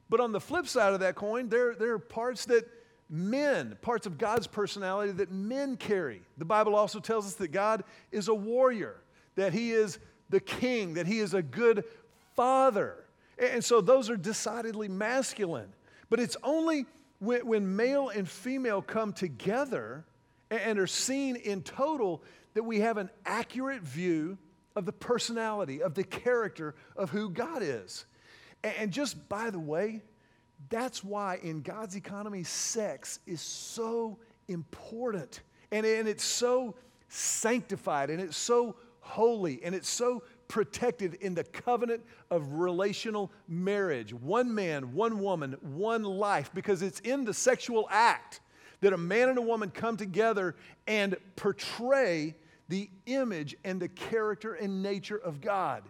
But 0.09 0.21
on 0.21 0.33
the 0.33 0.41
flip 0.41 0.67
side 0.67 0.95
of 0.95 1.01
that 1.01 1.15
coin, 1.15 1.49
there, 1.49 1.75
there 1.75 1.93
are 1.93 1.99
parts 1.99 2.47
that 2.47 2.67
men, 3.09 3.77
parts 3.83 4.07
of 4.07 4.19
God's 4.19 4.47
personality 4.49 5.13
that 5.13 5.31
men 5.31 5.77
carry. 5.77 6.23
The 6.39 6.45
Bible 6.45 6.75
also 6.75 6.99
tells 6.99 7.27
us 7.27 7.35
that 7.35 7.49
God 7.49 7.85
is 8.11 8.27
a 8.29 8.35
warrior, 8.35 8.97
that 9.37 9.53
He 9.53 9.71
is 9.71 9.99
the 10.29 10.41
king, 10.41 10.95
that 10.95 11.07
He 11.07 11.21
is 11.21 11.35
a 11.35 11.43
good 11.43 11.85
father. 12.35 13.05
And 13.39 13.65
so 13.65 13.81
those 13.81 14.11
are 14.11 14.17
decidedly 14.17 14.89
masculine. 14.89 15.73
But 16.11 16.19
it's 16.19 16.37
only 16.43 16.87
when, 17.21 17.47
when 17.47 17.77
male 17.77 18.09
and 18.09 18.29
female 18.29 18.83
come 18.83 19.13
together 19.13 20.05
and 20.51 20.79
are 20.79 20.87
seen 20.87 21.37
in 21.37 21.63
total 21.63 22.23
that 22.55 22.63
we 22.63 22.81
have 22.81 22.97
an 22.97 23.11
accurate 23.27 23.83
view 23.83 24.39
of 24.77 24.87
the 24.87 24.93
personality, 24.93 25.83
of 25.83 25.95
the 25.95 26.05
character 26.05 26.75
of 26.97 27.11
who 27.11 27.31
God 27.31 27.63
is. 27.63 28.07
And 28.63 28.93
just 28.93 29.29
by 29.29 29.51
the 29.51 29.59
way, 29.59 30.03
that's 30.69 31.05
why 31.05 31.39
in 31.43 31.63
God's 31.63 31.97
economy, 31.97 32.43
sex 32.45 33.21
is 33.27 33.41
so 33.41 34.19
important. 34.49 35.43
And, 35.71 35.87
and 35.87 36.09
it's 36.09 36.25
so 36.25 36.75
sanctified 37.09 38.11
and 38.11 38.21
it's 38.21 38.37
so 38.37 38.77
holy 39.01 39.63
and 39.63 39.75
it's 39.75 39.89
so 39.89 40.23
protected 40.49 41.15
in 41.15 41.35
the 41.35 41.45
covenant 41.45 42.03
of 42.31 42.55
relational 42.55 43.31
marriage. 43.47 44.13
One 44.13 44.55
man, 44.55 44.95
one 44.95 45.21
woman, 45.21 45.57
one 45.61 46.03
life, 46.03 46.51
because 46.55 46.83
it's 46.83 47.01
in 47.01 47.25
the 47.25 47.35
sexual 47.35 47.87
act 47.91 48.41
that 48.81 48.93
a 48.93 48.99
man 48.99 49.29
and 49.29 49.39
a 49.39 49.43
woman 49.43 49.71
come 49.71 49.97
together 49.97 50.55
and 50.87 51.17
portray 51.37 52.35
the 52.69 52.89
image 53.07 53.57
and 53.65 53.81
the 53.81 53.89
character 53.89 54.55
and 54.55 54.83
nature 54.83 55.17
of 55.17 55.41
God. 55.41 55.83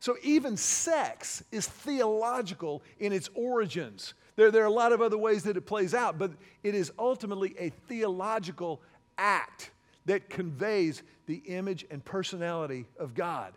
So 0.00 0.16
even 0.22 0.56
sex 0.56 1.42
is 1.50 1.66
theological 1.66 2.82
in 2.98 3.12
its 3.12 3.30
origins. 3.34 4.14
There, 4.36 4.50
there 4.50 4.62
are 4.62 4.66
a 4.66 4.70
lot 4.70 4.92
of 4.92 5.00
other 5.00 5.16
ways 5.16 5.44
that 5.44 5.56
it 5.56 5.62
plays 5.62 5.94
out, 5.94 6.18
but 6.18 6.32
it 6.62 6.74
is 6.74 6.92
ultimately 6.98 7.54
a 7.58 7.70
theological 7.88 8.80
act 9.16 9.70
that 10.04 10.28
conveys 10.28 11.02
the 11.26 11.36
image 11.46 11.86
and 11.90 12.04
personality 12.04 12.86
of 12.98 13.14
God. 13.14 13.52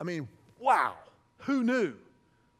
I 0.00 0.04
mean, 0.04 0.28
wow, 0.58 0.94
who 1.38 1.62
knew? 1.62 1.94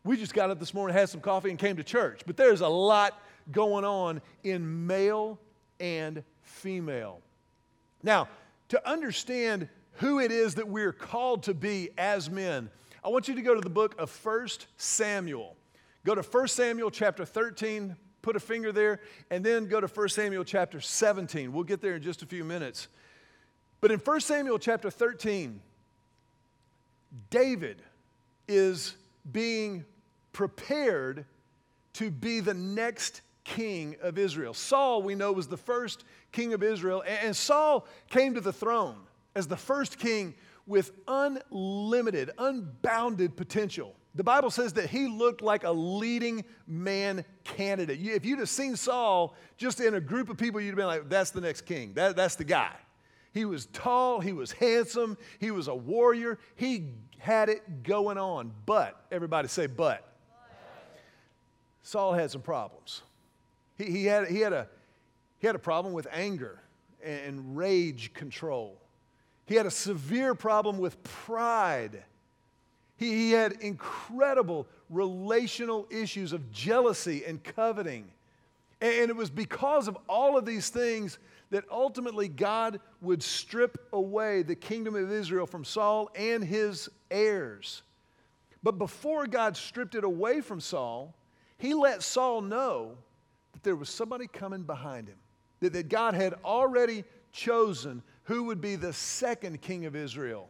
We 0.04 0.16
just 0.16 0.34
got 0.34 0.50
up 0.50 0.58
this 0.58 0.74
morning, 0.74 0.96
had 0.96 1.08
some 1.08 1.20
coffee, 1.20 1.50
and 1.50 1.58
came 1.58 1.76
to 1.76 1.84
church. 1.84 2.22
But 2.26 2.36
there's 2.36 2.60
a 2.60 2.68
lot 2.68 3.20
going 3.50 3.84
on 3.84 4.20
in 4.44 4.86
male 4.86 5.38
and 5.80 6.22
female. 6.42 7.20
Now, 8.02 8.28
to 8.68 8.88
understand 8.88 9.68
who 9.94 10.20
it 10.20 10.32
is 10.32 10.54
that 10.54 10.68
we're 10.68 10.92
called 10.92 11.42
to 11.44 11.54
be 11.54 11.90
as 11.98 12.30
men, 12.30 12.70
I 13.04 13.08
want 13.08 13.28
you 13.28 13.34
to 13.34 13.42
go 13.42 13.54
to 13.54 13.60
the 13.60 13.70
book 13.70 13.94
of 13.98 14.14
1 14.24 14.48
Samuel. 14.76 15.56
Go 16.04 16.14
to 16.14 16.22
1 16.22 16.48
Samuel 16.48 16.90
chapter 16.90 17.24
13, 17.24 17.96
put 18.22 18.36
a 18.36 18.40
finger 18.40 18.72
there, 18.72 19.00
and 19.30 19.44
then 19.44 19.66
go 19.66 19.80
to 19.80 19.86
1 19.86 20.08
Samuel 20.08 20.44
chapter 20.44 20.80
17. 20.80 21.52
We'll 21.52 21.64
get 21.64 21.80
there 21.80 21.96
in 21.96 22.02
just 22.02 22.22
a 22.22 22.26
few 22.26 22.44
minutes. 22.44 22.88
But 23.80 23.90
in 23.90 23.98
1 23.98 24.20
Samuel 24.20 24.58
chapter 24.58 24.90
13, 24.90 25.60
David 27.30 27.82
is 28.48 28.96
being 29.30 29.84
prepared 30.32 31.24
to 31.94 32.10
be 32.10 32.40
the 32.40 32.54
next 32.54 33.20
king 33.44 33.96
of 34.02 34.18
Israel. 34.18 34.54
Saul, 34.54 35.02
we 35.02 35.14
know, 35.14 35.32
was 35.32 35.48
the 35.48 35.56
first 35.56 36.04
king 36.30 36.52
of 36.52 36.62
Israel, 36.62 37.02
and 37.06 37.34
Saul 37.34 37.86
came 38.10 38.34
to 38.34 38.40
the 38.40 38.52
throne 38.52 38.96
as 39.34 39.46
the 39.46 39.56
first 39.56 39.98
king 39.98 40.34
with 40.66 40.92
unlimited, 41.08 42.30
unbounded 42.38 43.36
potential. 43.36 43.94
The 44.14 44.24
Bible 44.24 44.50
says 44.50 44.74
that 44.74 44.90
he 44.90 45.08
looked 45.08 45.40
like 45.40 45.64
a 45.64 45.70
leading 45.70 46.44
man 46.66 47.24
candidate. 47.44 47.98
If 48.00 48.26
you'd 48.26 48.38
have 48.40 48.48
seen 48.48 48.76
Saul 48.76 49.34
just 49.56 49.80
in 49.80 49.94
a 49.94 50.00
group 50.00 50.28
of 50.28 50.36
people, 50.36 50.60
you'd 50.60 50.70
have 50.70 50.76
been 50.76 50.86
like, 50.86 51.08
that's 51.08 51.30
the 51.30 51.40
next 51.40 51.62
king. 51.62 51.94
That, 51.94 52.14
that's 52.14 52.36
the 52.36 52.44
guy. 52.44 52.72
He 53.32 53.46
was 53.46 53.66
tall, 53.72 54.20
he 54.20 54.34
was 54.34 54.52
handsome, 54.52 55.16
he 55.40 55.50
was 55.50 55.68
a 55.68 55.74
warrior, 55.74 56.38
he 56.54 56.90
had 57.18 57.48
it 57.48 57.82
going 57.82 58.18
on. 58.18 58.52
But, 58.66 59.02
everybody 59.10 59.48
say, 59.48 59.66
but. 59.66 60.06
Saul 61.82 62.12
had 62.12 62.30
some 62.30 62.42
problems. 62.42 63.02
He, 63.82 63.90
he, 63.90 64.04
had, 64.06 64.28
he, 64.28 64.40
had 64.40 64.52
a, 64.52 64.68
he 65.38 65.46
had 65.46 65.56
a 65.56 65.60
problem 65.60 65.92
with 65.92 66.06
anger 66.12 66.60
and 67.02 67.56
rage 67.56 68.12
control. 68.12 68.78
He 69.46 69.54
had 69.56 69.66
a 69.66 69.70
severe 69.70 70.34
problem 70.34 70.78
with 70.78 71.02
pride. 71.02 72.02
He, 72.96 73.10
he 73.10 73.30
had 73.32 73.52
incredible 73.60 74.66
relational 74.88 75.86
issues 75.90 76.32
of 76.32 76.50
jealousy 76.52 77.24
and 77.24 77.42
coveting. 77.42 78.08
And, 78.80 78.94
and 78.94 79.10
it 79.10 79.16
was 79.16 79.30
because 79.30 79.88
of 79.88 79.98
all 80.08 80.38
of 80.38 80.44
these 80.44 80.68
things 80.68 81.18
that 81.50 81.64
ultimately 81.70 82.28
God 82.28 82.80
would 83.00 83.22
strip 83.22 83.88
away 83.92 84.42
the 84.42 84.54
kingdom 84.54 84.94
of 84.94 85.10
Israel 85.10 85.46
from 85.46 85.64
Saul 85.64 86.08
and 86.14 86.42
his 86.42 86.88
heirs. 87.10 87.82
But 88.62 88.78
before 88.78 89.26
God 89.26 89.56
stripped 89.56 89.96
it 89.96 90.04
away 90.04 90.40
from 90.40 90.60
Saul, 90.60 91.14
he 91.58 91.74
let 91.74 92.02
Saul 92.02 92.40
know 92.40 92.96
that 93.62 93.68
there 93.68 93.76
was 93.76 93.88
somebody 93.88 94.26
coming 94.26 94.62
behind 94.62 95.08
him, 95.08 95.18
that, 95.60 95.72
that 95.72 95.88
God 95.88 96.14
had 96.14 96.34
already 96.44 97.04
chosen 97.32 98.02
who 98.24 98.44
would 98.44 98.60
be 98.60 98.76
the 98.76 98.92
second 98.92 99.60
king 99.60 99.86
of 99.86 99.94
Israel. 99.94 100.48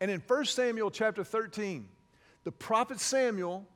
And 0.00 0.10
in 0.10 0.20
1 0.20 0.44
Samuel 0.44 0.90
chapter 0.90 1.24
13, 1.24 1.88
the 2.44 2.52
prophet 2.52 3.00
Samuel, 3.00 3.66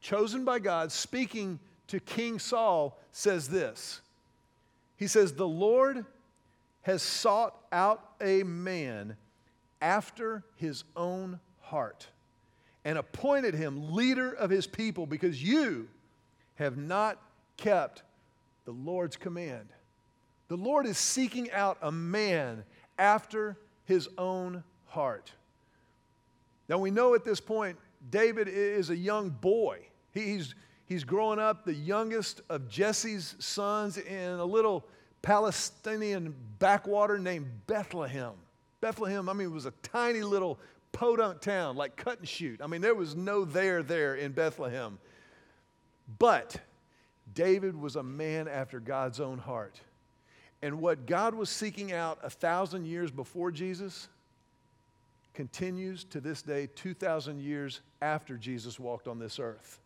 chosen 0.00 0.44
by 0.44 0.58
God, 0.58 0.92
speaking 0.92 1.58
to 1.88 2.00
King 2.00 2.38
Saul, 2.38 2.98
says 3.10 3.48
this. 3.48 4.00
He 4.96 5.06
says, 5.06 5.32
The 5.32 5.48
Lord 5.48 6.04
has 6.82 7.02
sought 7.02 7.56
out 7.72 8.12
a 8.20 8.42
man 8.42 9.16
after 9.80 10.44
his 10.56 10.84
own 10.96 11.40
heart 11.60 12.06
and 12.84 12.98
appointed 12.98 13.54
him 13.54 13.94
leader 13.94 14.32
of 14.32 14.50
his 14.50 14.66
people 14.66 15.06
because 15.06 15.42
you 15.42 15.88
have 16.56 16.76
not 16.76 17.20
kept 17.56 18.02
the 18.64 18.72
Lord's 18.72 19.16
command. 19.16 19.68
The 20.48 20.56
Lord 20.56 20.86
is 20.86 20.98
seeking 20.98 21.50
out 21.52 21.78
a 21.82 21.92
man 21.92 22.64
after 22.98 23.56
his 23.84 24.08
own 24.18 24.62
heart. 24.86 25.32
Now 26.68 26.78
we 26.78 26.90
know 26.90 27.14
at 27.14 27.24
this 27.24 27.40
point, 27.40 27.78
David 28.10 28.48
is 28.48 28.90
a 28.90 28.96
young 28.96 29.30
boy. 29.30 29.80
He's, 30.12 30.54
he's 30.86 31.04
growing 31.04 31.38
up, 31.38 31.64
the 31.64 31.74
youngest 31.74 32.40
of 32.48 32.68
Jesse's 32.68 33.34
sons 33.38 33.98
in 33.98 34.30
a 34.30 34.44
little 34.44 34.86
Palestinian 35.22 36.34
backwater 36.58 37.18
named 37.18 37.46
Bethlehem. 37.66 38.32
Bethlehem, 38.80 39.28
I 39.28 39.32
mean, 39.32 39.52
was 39.52 39.66
a 39.66 39.72
tiny 39.82 40.22
little 40.22 40.58
podunk 40.92 41.40
town, 41.40 41.76
like 41.76 41.96
Cut 41.96 42.18
and 42.18 42.28
Shoot. 42.28 42.60
I 42.62 42.66
mean, 42.66 42.80
there 42.80 42.94
was 42.94 43.16
no 43.16 43.44
there 43.44 43.82
there 43.82 44.14
in 44.14 44.32
Bethlehem. 44.32 44.98
But 46.18 46.56
David 47.34 47.76
was 47.76 47.96
a 47.96 48.02
man 48.02 48.48
after 48.48 48.80
God's 48.80 49.20
own 49.20 49.38
heart. 49.38 49.80
And 50.62 50.80
what 50.80 51.06
God 51.06 51.34
was 51.34 51.50
seeking 51.50 51.92
out 51.92 52.18
a 52.22 52.30
thousand 52.30 52.86
years 52.86 53.10
before 53.10 53.50
Jesus 53.50 54.08
continues 55.34 56.04
to 56.04 56.20
this 56.20 56.42
day, 56.42 56.68
2,000 56.74 57.40
years 57.40 57.80
after 58.00 58.36
Jesus 58.36 58.78
walked 58.78 59.08
on 59.08 59.18
this 59.18 59.38
earth. 59.38 59.80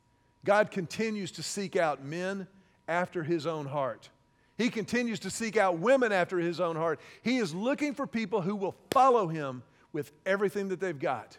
God 0.45 0.71
continues 0.71 1.33
to 1.33 1.43
seek 1.43 1.75
out 1.75 2.05
men 2.05 2.47
after 2.87 3.23
his 3.23 3.47
own 3.47 3.67
heart. 3.67 4.09
He 4.57 4.71
continues 4.71 5.21
to 5.21 5.31
seek 5.31 5.57
out 5.57 5.79
women 5.79 6.13
after 6.13 6.39
his 6.39 6.61
own 6.61 6.77
heart. 6.77 7.01
He 7.23 7.39
is 7.39 7.55
looking 7.55 7.95
for 7.95 8.07
people 8.07 8.41
who 8.41 8.57
will 8.57 8.75
follow 8.91 9.29
him 9.29 9.63
with 9.93 10.13
everything 10.27 10.69
that 10.69 10.81
they've 10.81 10.99
got. 10.99 11.37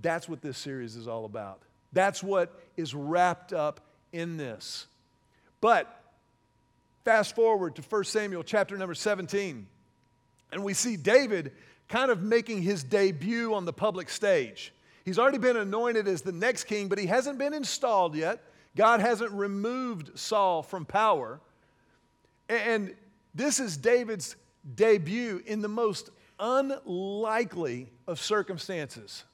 That's 0.00 0.28
what 0.28 0.40
this 0.40 0.56
series 0.56 0.96
is 0.96 1.08
all 1.08 1.24
about. 1.24 1.62
That's 1.92 2.22
what 2.22 2.58
is 2.76 2.94
wrapped 2.94 3.52
up 3.52 3.80
in 4.12 4.36
this. 4.36 4.86
But 5.60 6.00
Fast 7.04 7.34
forward 7.34 7.76
to 7.76 7.82
1 7.82 8.04
Samuel 8.04 8.42
chapter 8.42 8.76
number 8.76 8.94
17, 8.94 9.66
and 10.52 10.64
we 10.64 10.74
see 10.74 10.96
David 10.96 11.52
kind 11.88 12.10
of 12.10 12.22
making 12.22 12.62
his 12.62 12.84
debut 12.84 13.54
on 13.54 13.64
the 13.64 13.72
public 13.72 14.10
stage. 14.10 14.72
He's 15.04 15.18
already 15.18 15.38
been 15.38 15.56
anointed 15.56 16.06
as 16.06 16.20
the 16.20 16.32
next 16.32 16.64
king, 16.64 16.88
but 16.88 16.98
he 16.98 17.06
hasn't 17.06 17.38
been 17.38 17.54
installed 17.54 18.14
yet. 18.14 18.44
God 18.76 19.00
hasn't 19.00 19.32
removed 19.32 20.18
Saul 20.18 20.62
from 20.62 20.84
power. 20.84 21.40
And 22.50 22.94
this 23.34 23.60
is 23.60 23.76
David's 23.78 24.36
debut 24.74 25.42
in 25.46 25.62
the 25.62 25.68
most 25.68 26.10
unlikely 26.38 27.88
of 28.06 28.20
circumstances. 28.20 29.24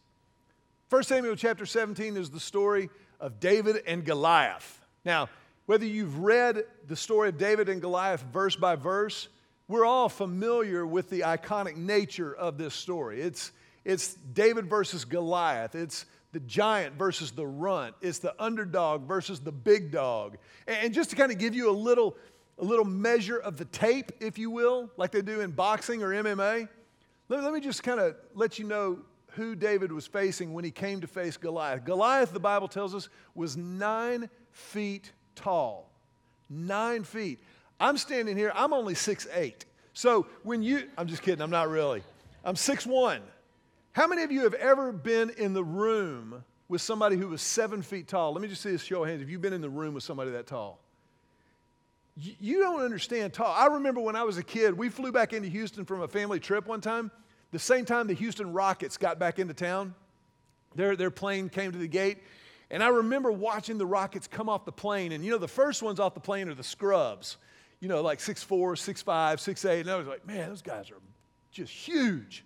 1 0.89 1.03
Samuel 1.03 1.35
chapter 1.35 1.67
17 1.67 2.17
is 2.17 2.31
the 2.31 2.41
story 2.41 2.91
of 3.21 3.41
David 3.41 3.83
and 3.87 4.05
Goliath. 4.05 4.85
Now, 5.05 5.29
whether 5.67 5.85
you've 5.85 6.19
read 6.19 6.65
the 6.87 6.97
story 6.97 7.29
of 7.29 7.39
David 7.39 7.69
and 7.69 7.81
Goliath 7.81 8.25
verse 8.33 8.57
by 8.57 8.77
verse, 8.77 9.29
we're 9.69 9.85
all 9.85 10.09
familiar 10.09 10.87
with 10.87 11.11
the 11.11 11.21
iconic 11.21 11.77
nature 11.77 12.33
of 12.33 12.57
this 12.57 12.75
story. 12.75 13.21
It's, 13.21 13.51
it's 13.85 14.15
David 14.15 14.69
versus 14.71 15.05
Goliath. 15.05 15.75
It's 15.75 16.07
the 16.33 16.41
giant 16.41 16.97
versus 16.97 17.33
the 17.33 17.47
runt. 17.47 17.95
It's 18.01 18.19
the 18.19 18.35
underdog 18.39 19.09
versus 19.09 19.41
the 19.41 19.53
big 19.53 19.91
dog. 19.91 20.37
And 20.67 20.95
just 20.95 21.11
to 21.11 21.17
kind 21.17 21.33
of 21.33 21.39
give 21.39 21.55
you 21.55 21.71
a 21.71 21.73
little, 21.73 22.17
a 22.59 22.65
little 22.65 22.85
measure 22.85 23.39
of 23.39 23.57
the 23.57 23.65
tape, 23.65 24.13
if 24.21 24.39
you 24.39 24.51
will, 24.51 24.91
like 24.97 25.11
they 25.11 25.23
do 25.23 25.41
in 25.41 25.51
boxing 25.51 26.03
or 26.03 26.11
MMA, 26.11 26.69
let, 27.29 27.43
let 27.43 27.53
me 27.53 27.61
just 27.61 27.83
kind 27.83 27.99
of 27.99 28.15
let 28.35 28.59
you 28.59 28.67
know 28.67 28.99
who 29.37 29.55
David 29.55 29.93
was 29.93 30.07
facing 30.07 30.53
when 30.53 30.65
he 30.65 30.71
came 30.71 31.01
to 31.01 31.07
face 31.07 31.37
Goliath. 31.37 31.85
Goliath, 31.85 32.33
the 32.33 32.41
Bible 32.41 32.69
tells 32.69 32.95
us, 32.95 33.09
was 33.35 33.57
nine 33.57 34.29
feet 34.51 35.13
tall, 35.35 35.91
nine 36.51 37.05
feet. 37.05 37.39
I'm 37.79 37.97
standing 37.99 38.37
here, 38.37 38.51
I'm 38.55 38.73
only 38.73 38.95
six 38.95 39.27
eight. 39.35 39.67
So 39.93 40.27
when 40.43 40.63
you, 40.63 40.89
I'm 40.99 41.07
just 41.07 41.23
kidding, 41.23 41.43
I'm 41.43 41.51
not 41.51 41.69
really. 41.69 42.03
I'm 42.45 42.57
six 42.57 42.87
one. 42.87 43.21
How 43.93 44.07
many 44.07 44.23
of 44.23 44.33
you 44.33 44.43
have 44.43 44.55
ever 44.55 44.93
been 44.93 45.31
in 45.31 45.55
the 45.55 45.65
room 45.65 46.45
with 46.69 46.83
somebody 46.83 47.17
who 47.17 47.29
was 47.29 47.41
seven 47.41 47.81
feet 47.83 48.09
tall? 48.09 48.33
Let 48.33 48.43
me 48.43 48.49
just 48.49 48.63
see 48.63 48.75
a 48.75 48.79
show 48.79 49.03
of 49.03 49.09
hands. 49.09 49.21
Have 49.21 49.31
you 49.31 49.39
been 49.39 49.53
in 49.53 49.61
the 49.61 49.71
room 49.71 49.95
with 49.95 50.03
somebody 50.03 50.31
that 50.33 50.47
tall? 50.47 50.81
You 52.19 52.61
don't 52.61 52.81
understand 52.81 53.35
tall. 53.35 53.55
I 53.55 53.67
remember 53.67 54.01
when 54.01 54.17
I 54.17 54.23
was 54.23 54.39
a 54.39 54.43
kid, 54.43 54.77
we 54.77 54.89
flew 54.89 55.13
back 55.13 55.35
into 55.35 55.49
Houston 55.49 55.85
from 55.85 56.01
a 56.01 56.09
family 56.09 56.41
trip 56.41 56.67
one 56.67 56.81
time. 56.81 57.11
The 57.53 57.59
same 57.59 57.85
time 57.85 58.07
the 58.07 58.15
Houston 58.15 58.53
Rockets 58.53 58.97
got 58.97 59.19
back 59.19 59.39
into 59.39 59.55
town, 59.55 59.95
their, 60.75 60.97
their 60.97 61.11
plane 61.11 61.49
came 61.49 61.73
to 61.73 61.79
the 61.79 61.89
gate, 61.89 62.19
and 62.71 62.83
I 62.83 62.89
remember 62.89 63.31
watching 63.31 63.79
the 63.79 63.87
Rockets 63.87 64.27
come 64.27 64.49
off 64.49 64.65
the 64.65 64.73
plane, 64.73 65.13
and 65.13 65.25
you 65.25 65.31
know, 65.31 65.39
the 65.39 65.49
first 65.49 65.83
ones 65.83 66.01
off 66.01 66.15
the 66.15 66.21
plane 66.21 66.49
are 66.49 66.55
the 66.55 66.65
scrubs, 66.65 67.37
you 67.81 67.89
know, 67.89 68.03
like 68.03 68.19
6'4, 68.19 68.47
6'5, 68.47 69.05
6'8. 69.05 69.81
And 69.81 69.91
I 69.91 69.97
was 69.97 70.07
like, 70.07 70.27
man, 70.27 70.49
those 70.49 70.63
guys 70.63 70.91
are 70.91 71.01
just 71.53 71.73
huge. 71.73 72.45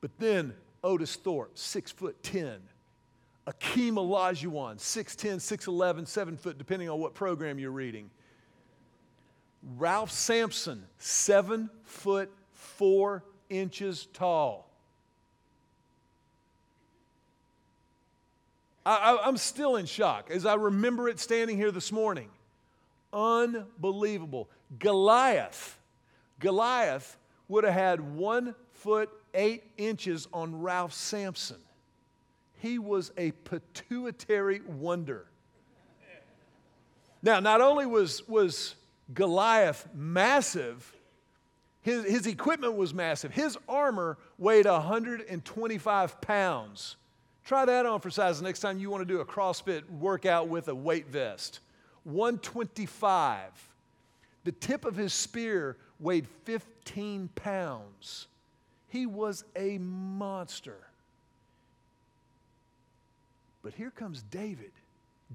But 0.00 0.10
then 0.18 0.54
Otis 0.84 1.16
Thorpe, 1.16 1.56
6 1.56 1.92
foot 1.92 2.22
10. 2.22 2.60
Akeem 3.46 3.94
Olajuwon, 3.94 4.76
6'10, 4.76 5.36
6'11, 5.36 6.06
7 6.06 6.36
foot, 6.36 6.58
depending 6.58 6.88
on 6.88 7.00
what 7.00 7.14
program 7.14 7.58
you're 7.58 7.70
reading. 7.70 8.10
Ralph 9.76 10.10
Sampson, 10.10 10.84
7 10.98 11.70
foot 11.82 12.30
4 12.52 13.24
inches 13.50 14.06
tall. 14.12 14.70
I, 18.86 19.18
am 19.24 19.36
still 19.36 19.76
in 19.76 19.86
shock 19.86 20.30
as 20.30 20.46
I 20.46 20.54
remember 20.54 21.08
it 21.08 21.20
standing 21.20 21.56
here 21.56 21.70
this 21.70 21.92
morning. 21.92 22.30
Unbelievable. 23.12 24.48
Goliath, 24.78 25.78
Goliath 26.38 27.16
would 27.48 27.64
have 27.64 27.74
had 27.74 28.00
one 28.00 28.54
foot 28.72 29.10
eight 29.34 29.64
inches 29.76 30.28
on 30.32 30.60
Ralph 30.60 30.94
Sampson. 30.94 31.58
He 32.58 32.78
was 32.78 33.12
a 33.16 33.32
pituitary 33.32 34.60
wonder. 34.60 35.26
Now, 37.22 37.40
not 37.40 37.60
only 37.60 37.86
was, 37.86 38.26
was 38.28 38.76
Goliath 39.12 39.88
massive, 39.94 40.94
his, 41.82 42.04
his 42.04 42.26
equipment 42.26 42.76
was 42.76 42.92
massive. 42.92 43.32
His 43.32 43.56
armor 43.68 44.18
weighed 44.38 44.66
125 44.66 46.20
pounds. 46.20 46.96
Try 47.44 47.64
that 47.64 47.86
on 47.86 48.00
for 48.00 48.10
size 48.10 48.38
the 48.38 48.44
next 48.44 48.60
time 48.60 48.78
you 48.78 48.90
want 48.90 49.00
to 49.00 49.12
do 49.12 49.20
a 49.20 49.24
CrossFit 49.24 49.88
workout 49.90 50.48
with 50.48 50.68
a 50.68 50.74
weight 50.74 51.08
vest. 51.08 51.60
125. 52.04 53.50
The 54.44 54.52
tip 54.52 54.84
of 54.84 54.96
his 54.96 55.12
spear 55.12 55.76
weighed 55.98 56.26
15 56.44 57.28
pounds. 57.34 58.26
He 58.88 59.06
was 59.06 59.44
a 59.56 59.78
monster. 59.78 60.78
But 63.62 63.74
here 63.74 63.90
comes 63.90 64.22
David. 64.22 64.72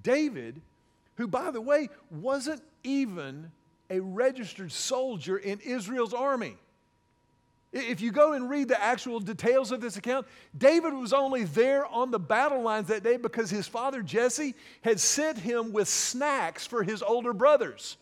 David, 0.02 0.62
who, 1.16 1.28
by 1.28 1.52
the 1.52 1.62
way, 1.62 1.90
wasn't 2.12 2.62
even 2.84 3.52
a 3.90 4.00
registered 4.00 4.72
soldier 4.72 5.38
in 5.38 5.60
Israel's 5.60 6.14
army. 6.14 6.58
If 7.72 8.00
you 8.00 8.12
go 8.14 8.32
and 8.32 8.50
read 8.50 8.70
the 8.70 8.82
actual 8.82 9.20
details 9.20 9.74
of 9.74 9.82
this 9.82 9.98
account, 9.98 10.26
David 10.58 10.94
was 10.94 11.12
only 11.12 11.44
there 11.44 11.86
on 11.86 12.10
the 12.10 12.20
battle 12.20 12.62
lines 12.62 12.88
that 12.88 13.04
day 13.04 13.18
because 13.18 13.50
his 13.50 13.68
father 13.68 14.02
Jesse 14.02 14.56
had 14.82 14.98
sent 14.98 15.38
him 15.38 15.74
with 15.74 15.90
snacks 15.90 16.66
for 16.66 16.84
his 16.84 17.04
older 17.04 17.34
brothers. 17.34 17.98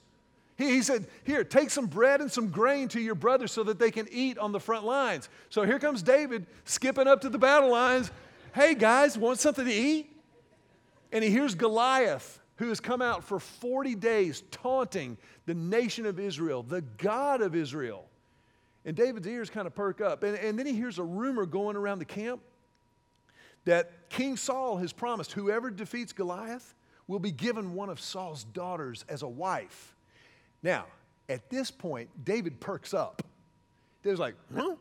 He, 0.58 0.70
he 0.70 0.82
said, 0.84 1.08
Here, 1.24 1.44
take 1.44 1.72
some 1.72 1.88
bread 1.88 2.22
and 2.22 2.32
some 2.32 2.50
grain 2.50 2.88
to 2.90 3.02
your 3.02 3.16
brothers 3.16 3.52
so 3.52 3.64
that 3.64 3.80
they 3.80 3.90
can 3.90 4.08
eat 4.12 4.38
on 4.38 4.52
the 4.52 4.60
front 4.60 4.86
lines. 4.86 5.28
So 5.50 5.64
here 5.64 5.80
comes 5.80 6.04
David 6.04 6.46
skipping 6.66 7.08
up 7.08 7.22
to 7.22 7.30
the 7.30 7.40
battle 7.40 7.72
lines. 7.72 8.12
Hey, 8.54 8.76
guys, 8.76 9.18
want 9.18 9.40
something 9.40 9.66
to 9.66 9.74
eat? 9.74 10.16
And 11.12 11.24
he 11.24 11.32
hears 11.32 11.56
Goliath, 11.56 12.40
who 12.58 12.70
has 12.70 12.80
come 12.80 13.02
out 13.02 13.24
for 13.24 13.40
40 13.40 13.96
days 13.96 14.44
taunting 14.52 15.18
the 15.46 15.54
nation 15.54 16.06
of 16.06 16.20
Israel, 16.20 16.64
the 16.64 16.82
God 16.82 17.42
of 17.42 17.56
Israel. 17.56 18.06
And 18.86 18.96
David's 18.96 19.28
ears 19.28 19.50
kind 19.50 19.66
of 19.66 19.74
perk 19.74 20.02
up. 20.02 20.24
And, 20.24 20.38
and 20.38 20.60
then 20.60 20.66
he 20.66 20.74
hears 20.74 21.00
a 21.00 21.04
rumor 21.04 21.46
going 21.46 21.76
around 21.76 22.00
the 22.00 22.06
camp 22.06 22.42
that 23.66 24.10
King 24.10 24.36
Saul 24.38 24.78
has 24.78 24.92
promised 24.92 25.32
whoever 25.32 25.70
defeats 25.70 26.12
Goliath 26.14 26.76
will 27.08 27.20
be 27.20 27.32
given 27.32 27.74
one 27.74 27.90
of 27.90 28.00
Saul's 28.00 28.44
daughters 28.44 29.06
as 29.08 29.24
a 29.24 29.28
wife. 29.28 29.96
Now, 30.62 30.86
at 31.30 31.50
this 31.50 31.72
point, 31.72 32.10
David 32.24 32.60
perks 32.60 32.94
up. 32.94 33.24
David's 34.04 34.20
like, 34.20 34.36
huh? 34.54 34.76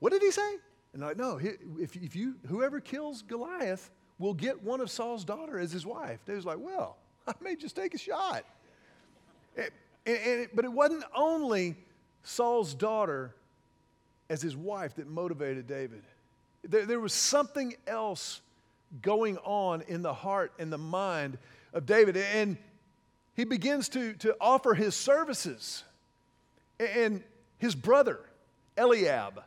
What 0.00 0.12
did 0.12 0.22
he 0.22 0.32
say? 0.32 0.56
And 0.92 1.02
I'm 1.02 1.08
like, 1.08 1.16
no, 1.16 1.40
if 1.78 2.16
you, 2.16 2.34
whoever 2.48 2.80
kills 2.80 3.22
Goliath 3.22 3.90
will 4.22 4.34
get 4.34 4.62
one 4.62 4.80
of 4.80 4.88
Saul's 4.88 5.24
daughter 5.24 5.58
as 5.58 5.72
his 5.72 5.84
wife. 5.84 6.20
David's 6.24 6.46
like, 6.46 6.60
well, 6.60 6.96
I 7.26 7.32
may 7.40 7.56
just 7.56 7.74
take 7.74 7.92
a 7.92 7.98
shot. 7.98 8.44
And, 9.56 9.70
and, 10.06 10.48
but 10.54 10.64
it 10.64 10.72
wasn't 10.72 11.04
only 11.14 11.76
Saul's 12.22 12.72
daughter 12.72 13.34
as 14.30 14.40
his 14.40 14.56
wife 14.56 14.94
that 14.94 15.08
motivated 15.08 15.66
David. 15.66 16.02
There, 16.62 16.86
there, 16.86 17.00
was 17.00 17.12
something 17.12 17.74
else 17.88 18.40
going 19.02 19.38
on 19.38 19.82
in 19.88 20.02
the 20.02 20.14
heart 20.14 20.52
and 20.58 20.72
the 20.72 20.78
mind 20.78 21.36
of 21.72 21.84
David. 21.84 22.16
And 22.16 22.56
he 23.34 23.44
begins 23.44 23.88
to, 23.90 24.12
to 24.14 24.36
offer 24.40 24.72
his 24.72 24.94
services. 24.94 25.82
And 26.78 27.24
his 27.58 27.74
brother, 27.74 28.20
Eliab, 28.76 29.42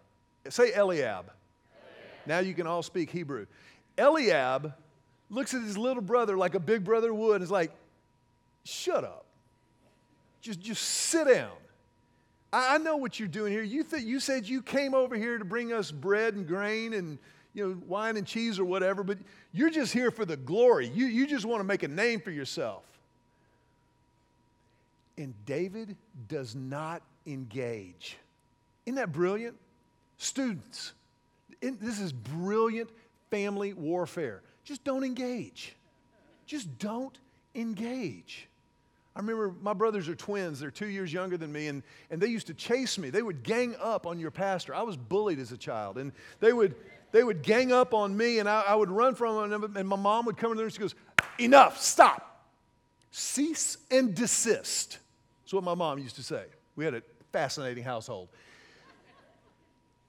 say 0.50 0.74
Eliab. 0.74 0.82
Eliab. 0.82 1.32
Now 2.26 2.40
you 2.40 2.54
can 2.54 2.68
all 2.68 2.84
speak 2.84 3.10
Hebrew. 3.10 3.46
Eliab 3.98 4.74
looks 5.30 5.54
at 5.54 5.62
his 5.62 5.78
little 5.78 6.02
brother 6.02 6.38
like 6.38 6.56
a 6.56 6.60
big 6.60 6.84
brother 6.84 7.14
would 7.14 7.36
and 7.36 7.44
is 7.44 7.52
like, 7.52 7.72
shut 8.64 9.04
up. 9.04 9.26
Just, 10.42 10.60
just 10.60 10.84
sit 10.84 11.28
down. 11.28 11.52
I, 12.54 12.76
I 12.76 12.78
know 12.78 12.98
what 12.98 13.20
you're 13.20 13.28
doing 13.28 13.52
here. 13.52 13.64
You, 13.64 13.84
th- 13.84 14.04
you 14.04 14.20
said 14.20 14.48
you 14.48 14.62
came 14.62 14.94
over 14.94 15.16
here 15.16 15.38
to 15.38 15.46
bring 15.46 15.74
us 15.74 15.92
bread 15.92 16.36
and 16.36 16.48
grain 16.48 16.94
and 16.94 17.18
you 17.54 17.68
know, 17.68 17.82
wine 17.88 18.18
and 18.18 18.28
cheese 18.28 18.60
or 18.60 18.66
whatever, 18.66 19.04
but 19.04 19.18
you're 19.54 19.70
just 19.70 19.94
here 19.94 20.12
for 20.12 20.26
the 20.26 20.38
glory. 20.38 20.88
You, 20.88 21.06
you 21.06 21.26
just 21.26 21.46
want 21.46 21.62
to 21.62 21.64
make 21.64 21.84
a 21.84 21.88
name 21.88 22.20
for 22.20 22.32
yourself. 22.32 22.84
And 25.18 25.34
David 25.46 25.96
does 26.28 26.54
not 26.54 27.02
engage. 27.26 28.18
Isn't 28.86 28.96
that 28.96 29.14
brilliant? 29.14 29.56
Students, 30.18 30.94
this 31.62 32.00
is 32.00 32.12
brilliant 32.12 32.90
family 33.30 33.74
warfare. 33.74 34.42
Just 34.64 34.84
don't 34.84 35.04
engage. 35.04 35.76
Just 36.46 36.80
don't 36.80 37.18
engage. 37.54 38.48
I 39.16 39.20
remember 39.20 39.54
my 39.62 39.74
brothers 39.74 40.10
are 40.10 40.16
twins. 40.16 40.60
They're 40.60 40.72
two 40.72 40.88
years 40.88 41.14
younger 41.14 41.38
than 41.38 41.52
me, 41.52 41.68
and, 41.68 41.84
and 42.12 42.22
they 42.22 42.28
used 42.28 42.48
to 42.48 42.54
chase 42.54 42.98
me. 42.98 43.10
They 43.10 43.22
would 43.22 43.44
gang 43.44 43.76
up 43.82 44.06
on 44.06 44.20
your 44.20 44.32
pastor. 44.32 44.76
I 44.76 44.82
was 44.82 44.98
bullied 44.98 45.40
as 45.40 45.54
a 45.54 45.58
child, 45.58 45.98
and 45.98 46.12
they 46.42 46.52
would, 46.52 46.76
they 47.12 47.24
would 47.24 47.42
gang 47.42 47.72
up 47.72 47.94
on 47.94 48.16
me, 48.16 48.40
and 48.40 48.50
I, 48.50 48.64
I 48.68 48.76
would 48.76 48.90
run 48.90 49.16
from 49.16 49.50
them, 49.50 49.78
and 49.78 49.88
my 49.88 49.96
mom 49.96 50.26
would 50.26 50.36
come 50.36 50.52
in 50.52 50.58
there 50.58 50.66
and 50.66 50.74
she 50.74 50.80
goes, 50.80 50.96
Enough, 51.40 51.82
stop. 51.82 52.46
Cease 53.12 53.78
and 53.90 54.14
desist. 54.14 55.00
That's 55.44 55.54
what 55.54 55.64
my 55.64 55.76
mom 55.76 56.00
used 56.00 56.18
to 56.18 56.24
say. 56.24 56.44
We 56.76 56.84
had 56.84 56.94
a 56.94 57.02
fascinating 57.32 57.84
household. 57.84 58.28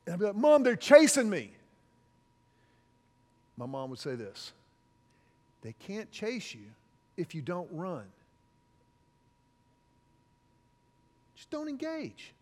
And 0.05 0.14
I'd 0.14 0.18
be 0.18 0.26
like, 0.26 0.35
Mom, 0.35 0.64
they're 0.64 0.74
chasing 0.74 1.31
me. 1.31 1.52
My 3.57 3.66
mom 3.66 3.90
would 3.90 3.99
say 3.99 4.14
this 4.14 4.53
They 5.62 5.75
can't 5.79 6.11
chase 6.11 6.55
you 6.55 6.66
if 7.16 7.35
you 7.35 7.42
don't 7.42 7.69
run. 7.73 8.05
Just 11.35 11.51
don't 11.51 11.69
engage. 11.69 12.33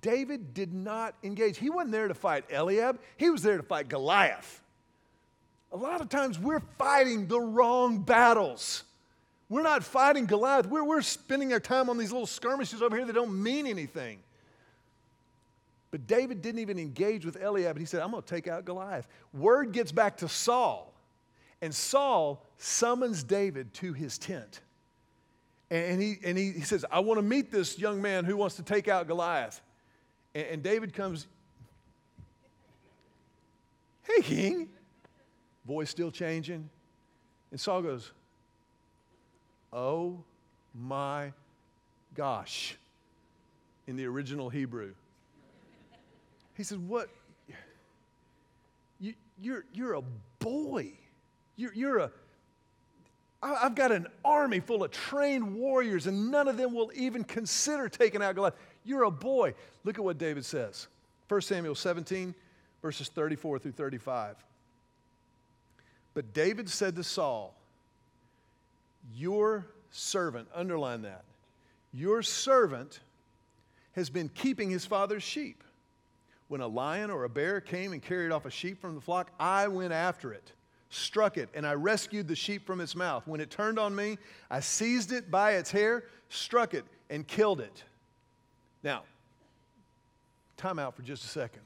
David 0.00 0.54
did 0.54 0.72
not 0.72 1.14
engage. 1.22 1.58
He 1.58 1.70
wasn't 1.70 1.92
there 1.92 2.08
to 2.08 2.14
fight 2.14 2.44
Eliab, 2.50 2.98
he 3.16 3.30
was 3.30 3.42
there 3.42 3.56
to 3.56 3.62
fight 3.62 3.88
Goliath. 3.88 4.60
A 5.72 5.76
lot 5.76 6.00
of 6.00 6.08
times 6.08 6.38
we're 6.38 6.62
fighting 6.78 7.26
the 7.26 7.40
wrong 7.40 7.98
battles. 7.98 8.84
We're 9.48 9.62
not 9.62 9.82
fighting 9.82 10.26
Goliath. 10.26 10.66
We're, 10.66 10.84
we're 10.84 11.02
spending 11.02 11.52
our 11.52 11.60
time 11.60 11.90
on 11.90 11.98
these 11.98 12.12
little 12.12 12.28
skirmishes 12.28 12.80
over 12.80 12.96
here 12.96 13.04
that 13.04 13.12
don't 13.12 13.42
mean 13.42 13.66
anything. 13.66 14.20
But 15.94 16.08
David 16.08 16.42
didn't 16.42 16.58
even 16.58 16.76
engage 16.76 17.24
with 17.24 17.40
Eliab. 17.40 17.76
And 17.76 17.78
he 17.78 17.86
said, 17.86 18.00
I'm 18.00 18.10
going 18.10 18.24
to 18.24 18.28
take 18.28 18.48
out 18.48 18.64
Goliath. 18.64 19.06
Word 19.32 19.70
gets 19.70 19.92
back 19.92 20.16
to 20.16 20.28
Saul, 20.28 20.92
and 21.62 21.72
Saul 21.72 22.44
summons 22.58 23.22
David 23.22 23.72
to 23.74 23.92
his 23.92 24.18
tent. 24.18 24.60
And 25.70 26.02
he, 26.02 26.16
and 26.24 26.36
he, 26.36 26.50
he 26.50 26.62
says, 26.62 26.84
I 26.90 26.98
want 26.98 27.18
to 27.18 27.22
meet 27.22 27.52
this 27.52 27.78
young 27.78 28.02
man 28.02 28.24
who 28.24 28.36
wants 28.36 28.56
to 28.56 28.64
take 28.64 28.88
out 28.88 29.06
Goliath. 29.06 29.62
And, 30.34 30.44
and 30.48 30.62
David 30.64 30.94
comes, 30.94 31.28
Hey, 34.02 34.20
king. 34.20 34.70
Voice 35.64 35.90
still 35.90 36.10
changing. 36.10 36.68
And 37.52 37.60
Saul 37.60 37.82
goes, 37.82 38.10
Oh 39.72 40.24
my 40.74 41.32
gosh, 42.14 42.76
in 43.86 43.94
the 43.94 44.06
original 44.06 44.50
Hebrew. 44.50 44.94
He 46.54 46.62
said, 46.62 46.78
What? 46.86 47.08
You, 49.00 49.14
you're, 49.40 49.64
you're 49.72 49.94
a 49.94 50.02
boy. 50.38 50.92
You're, 51.56 51.74
you're 51.74 51.98
a, 51.98 52.10
I've 53.42 53.74
got 53.74 53.92
an 53.92 54.06
army 54.24 54.60
full 54.60 54.82
of 54.84 54.90
trained 54.90 55.54
warriors, 55.54 56.06
and 56.06 56.30
none 56.30 56.48
of 56.48 56.56
them 56.56 56.72
will 56.72 56.90
even 56.94 57.24
consider 57.24 57.88
taking 57.88 58.22
out 58.22 58.34
Goliath. 58.34 58.54
You're 58.84 59.04
a 59.04 59.10
boy. 59.10 59.54
Look 59.84 59.98
at 59.98 60.04
what 60.04 60.16
David 60.16 60.44
says 60.44 60.88
1 61.28 61.42
Samuel 61.42 61.74
17, 61.74 62.34
verses 62.80 63.08
34 63.08 63.58
through 63.58 63.72
35. 63.72 64.36
But 66.14 66.32
David 66.32 66.70
said 66.70 66.96
to 66.96 67.04
Saul, 67.04 67.54
Your 69.14 69.66
servant, 69.90 70.48
underline 70.54 71.02
that, 71.02 71.24
your 71.92 72.22
servant 72.22 73.00
has 73.92 74.08
been 74.08 74.28
keeping 74.28 74.70
his 74.70 74.86
father's 74.86 75.22
sheep. 75.22 75.62
When 76.48 76.60
a 76.60 76.66
lion 76.66 77.10
or 77.10 77.24
a 77.24 77.28
bear 77.28 77.60
came 77.60 77.92
and 77.92 78.02
carried 78.02 78.30
off 78.30 78.44
a 78.44 78.50
sheep 78.50 78.80
from 78.80 78.94
the 78.94 79.00
flock, 79.00 79.30
I 79.40 79.68
went 79.68 79.92
after 79.92 80.32
it, 80.32 80.52
struck 80.90 81.38
it, 81.38 81.48
and 81.54 81.66
I 81.66 81.74
rescued 81.74 82.28
the 82.28 82.36
sheep 82.36 82.66
from 82.66 82.80
its 82.80 82.94
mouth. 82.94 83.26
When 83.26 83.40
it 83.40 83.50
turned 83.50 83.78
on 83.78 83.94
me, 83.94 84.18
I 84.50 84.60
seized 84.60 85.12
it 85.12 85.30
by 85.30 85.52
its 85.52 85.70
hair, 85.70 86.04
struck 86.28 86.74
it, 86.74 86.84
and 87.08 87.26
killed 87.26 87.60
it. 87.60 87.84
Now, 88.82 89.04
time 90.56 90.78
out 90.78 90.94
for 90.94 91.02
just 91.02 91.24
a 91.24 91.28
second. 91.28 91.62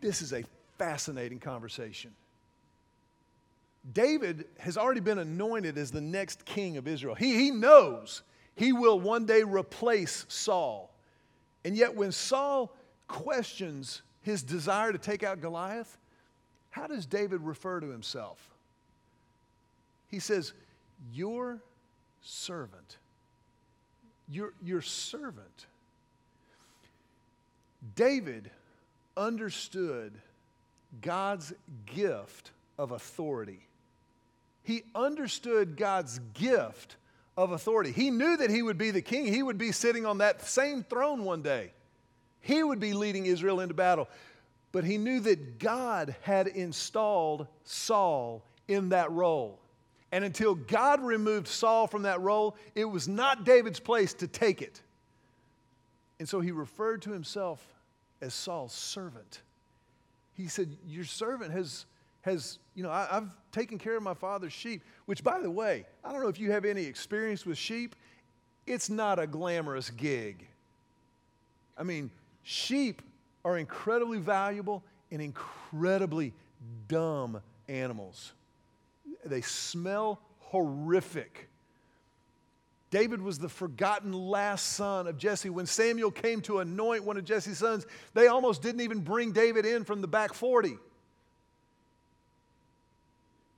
This 0.00 0.22
is 0.22 0.32
a 0.32 0.44
fascinating 0.78 1.40
conversation. 1.40 2.12
David 3.92 4.44
has 4.58 4.76
already 4.76 5.00
been 5.00 5.18
anointed 5.18 5.78
as 5.78 5.90
the 5.90 6.00
next 6.00 6.44
king 6.44 6.76
of 6.76 6.86
Israel. 6.86 7.14
He, 7.14 7.34
he 7.34 7.50
knows 7.50 8.22
he 8.54 8.72
will 8.72 9.00
one 9.00 9.24
day 9.24 9.42
replace 9.42 10.26
Saul. 10.28 10.94
And 11.64 11.76
yet, 11.76 11.94
when 11.94 12.12
Saul 12.12 12.74
questions 13.10 14.02
his 14.22 14.42
desire 14.42 14.92
to 14.92 14.98
take 14.98 15.22
out 15.22 15.40
Goliath, 15.40 15.98
how 16.70 16.86
does 16.86 17.06
David 17.06 17.40
refer 17.40 17.80
to 17.80 17.88
himself? 17.88 18.38
He 20.08 20.20
says, 20.20 20.52
Your 21.12 21.60
servant. 22.22 22.98
Your, 24.28 24.52
your 24.62 24.80
servant. 24.80 25.66
David 27.96 28.50
understood 29.16 30.12
God's 31.00 31.52
gift 31.86 32.52
of 32.78 32.92
authority. 32.92 33.66
He 34.62 34.84
understood 34.94 35.76
God's 35.76 36.20
gift 36.34 36.96
of 37.36 37.50
authority. 37.50 37.90
He 37.90 38.10
knew 38.10 38.36
that 38.36 38.50
he 38.50 38.62
would 38.62 38.78
be 38.78 38.92
the 38.92 39.02
king, 39.02 39.26
he 39.26 39.42
would 39.42 39.58
be 39.58 39.72
sitting 39.72 40.06
on 40.06 40.18
that 40.18 40.46
same 40.46 40.84
throne 40.84 41.24
one 41.24 41.42
day. 41.42 41.72
He 42.40 42.62
would 42.62 42.80
be 42.80 42.92
leading 42.92 43.26
Israel 43.26 43.60
into 43.60 43.74
battle. 43.74 44.08
But 44.72 44.84
he 44.84 44.98
knew 44.98 45.20
that 45.20 45.58
God 45.58 46.14
had 46.22 46.46
installed 46.46 47.46
Saul 47.64 48.44
in 48.68 48.90
that 48.90 49.10
role. 49.10 49.58
And 50.12 50.24
until 50.24 50.54
God 50.54 51.00
removed 51.00 51.48
Saul 51.48 51.86
from 51.86 52.02
that 52.02 52.20
role, 52.20 52.56
it 52.74 52.84
was 52.84 53.08
not 53.08 53.44
David's 53.44 53.80
place 53.80 54.14
to 54.14 54.26
take 54.26 54.62
it. 54.62 54.80
And 56.18 56.28
so 56.28 56.40
he 56.40 56.52
referred 56.52 57.02
to 57.02 57.12
himself 57.12 57.64
as 58.20 58.34
Saul's 58.34 58.72
servant. 58.72 59.40
He 60.34 60.48
said, 60.48 60.76
Your 60.86 61.04
servant 61.04 61.52
has, 61.52 61.86
has 62.22 62.58
you 62.74 62.82
know, 62.82 62.90
I, 62.90 63.06
have 63.10 63.30
taken 63.52 63.78
care 63.78 63.96
of 63.96 64.02
my 64.02 64.14
father's 64.14 64.52
sheep, 64.52 64.82
which, 65.06 65.24
by 65.24 65.40
the 65.40 65.50
way, 65.50 65.86
I 66.04 66.12
don't 66.12 66.22
know 66.22 66.28
if 66.28 66.38
you 66.38 66.50
have 66.52 66.64
any 66.64 66.84
experience 66.84 67.46
with 67.46 67.58
sheep. 67.58 67.94
It's 68.66 68.90
not 68.90 69.18
a 69.18 69.26
glamorous 69.26 69.90
gig. 69.90 70.46
I 71.76 71.82
mean, 71.82 72.10
Sheep 72.42 73.02
are 73.44 73.58
incredibly 73.58 74.18
valuable 74.18 74.82
and 75.10 75.20
incredibly 75.20 76.34
dumb 76.88 77.40
animals. 77.68 78.32
They 79.24 79.40
smell 79.40 80.20
horrific. 80.38 81.48
David 82.90 83.22
was 83.22 83.38
the 83.38 83.48
forgotten 83.48 84.12
last 84.12 84.70
son 84.70 85.06
of 85.06 85.16
Jesse. 85.16 85.48
When 85.48 85.66
Samuel 85.66 86.10
came 86.10 86.40
to 86.42 86.58
anoint 86.58 87.04
one 87.04 87.16
of 87.16 87.24
Jesse's 87.24 87.58
sons, 87.58 87.86
they 88.14 88.26
almost 88.26 88.62
didn't 88.62 88.80
even 88.80 89.00
bring 89.00 89.32
David 89.32 89.64
in 89.64 89.84
from 89.84 90.00
the 90.00 90.08
back 90.08 90.34
40. 90.34 90.76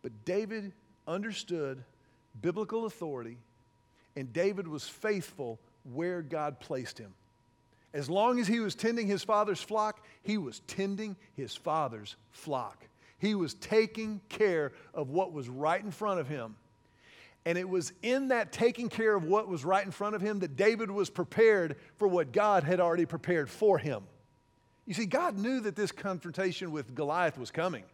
But 0.02 0.24
David 0.24 0.72
understood 1.06 1.82
biblical 2.42 2.84
authority, 2.84 3.38
and 4.16 4.32
David 4.32 4.68
was 4.68 4.86
faithful 4.86 5.58
where 5.94 6.20
God 6.20 6.60
placed 6.60 6.98
him. 6.98 7.14
As 7.94 8.08
long 8.08 8.40
as 8.40 8.46
he 8.46 8.60
was 8.60 8.74
tending 8.74 9.06
his 9.06 9.22
father's 9.22 9.60
flock, 9.60 10.04
he 10.22 10.38
was 10.38 10.60
tending 10.60 11.16
his 11.34 11.54
father's 11.54 12.16
flock. 12.30 12.86
He 13.18 13.34
was 13.34 13.54
taking 13.54 14.20
care 14.28 14.72
of 14.94 15.10
what 15.10 15.32
was 15.32 15.48
right 15.48 15.82
in 15.82 15.90
front 15.90 16.18
of 16.20 16.28
him. 16.28 16.56
And 17.44 17.58
it 17.58 17.68
was 17.68 17.92
in 18.02 18.28
that 18.28 18.52
taking 18.52 18.88
care 18.88 19.14
of 19.14 19.24
what 19.24 19.48
was 19.48 19.64
right 19.64 19.84
in 19.84 19.90
front 19.90 20.14
of 20.14 20.22
him 20.22 20.38
that 20.40 20.56
David 20.56 20.90
was 20.90 21.10
prepared 21.10 21.76
for 21.96 22.08
what 22.08 22.32
God 22.32 22.62
had 22.62 22.80
already 22.80 23.04
prepared 23.04 23.50
for 23.50 23.78
him. 23.78 24.04
You 24.86 24.94
see, 24.94 25.06
God 25.06 25.36
knew 25.36 25.60
that 25.60 25.76
this 25.76 25.92
confrontation 25.92 26.72
with 26.72 26.94
Goliath 26.94 27.38
was 27.38 27.50
coming. 27.50 27.84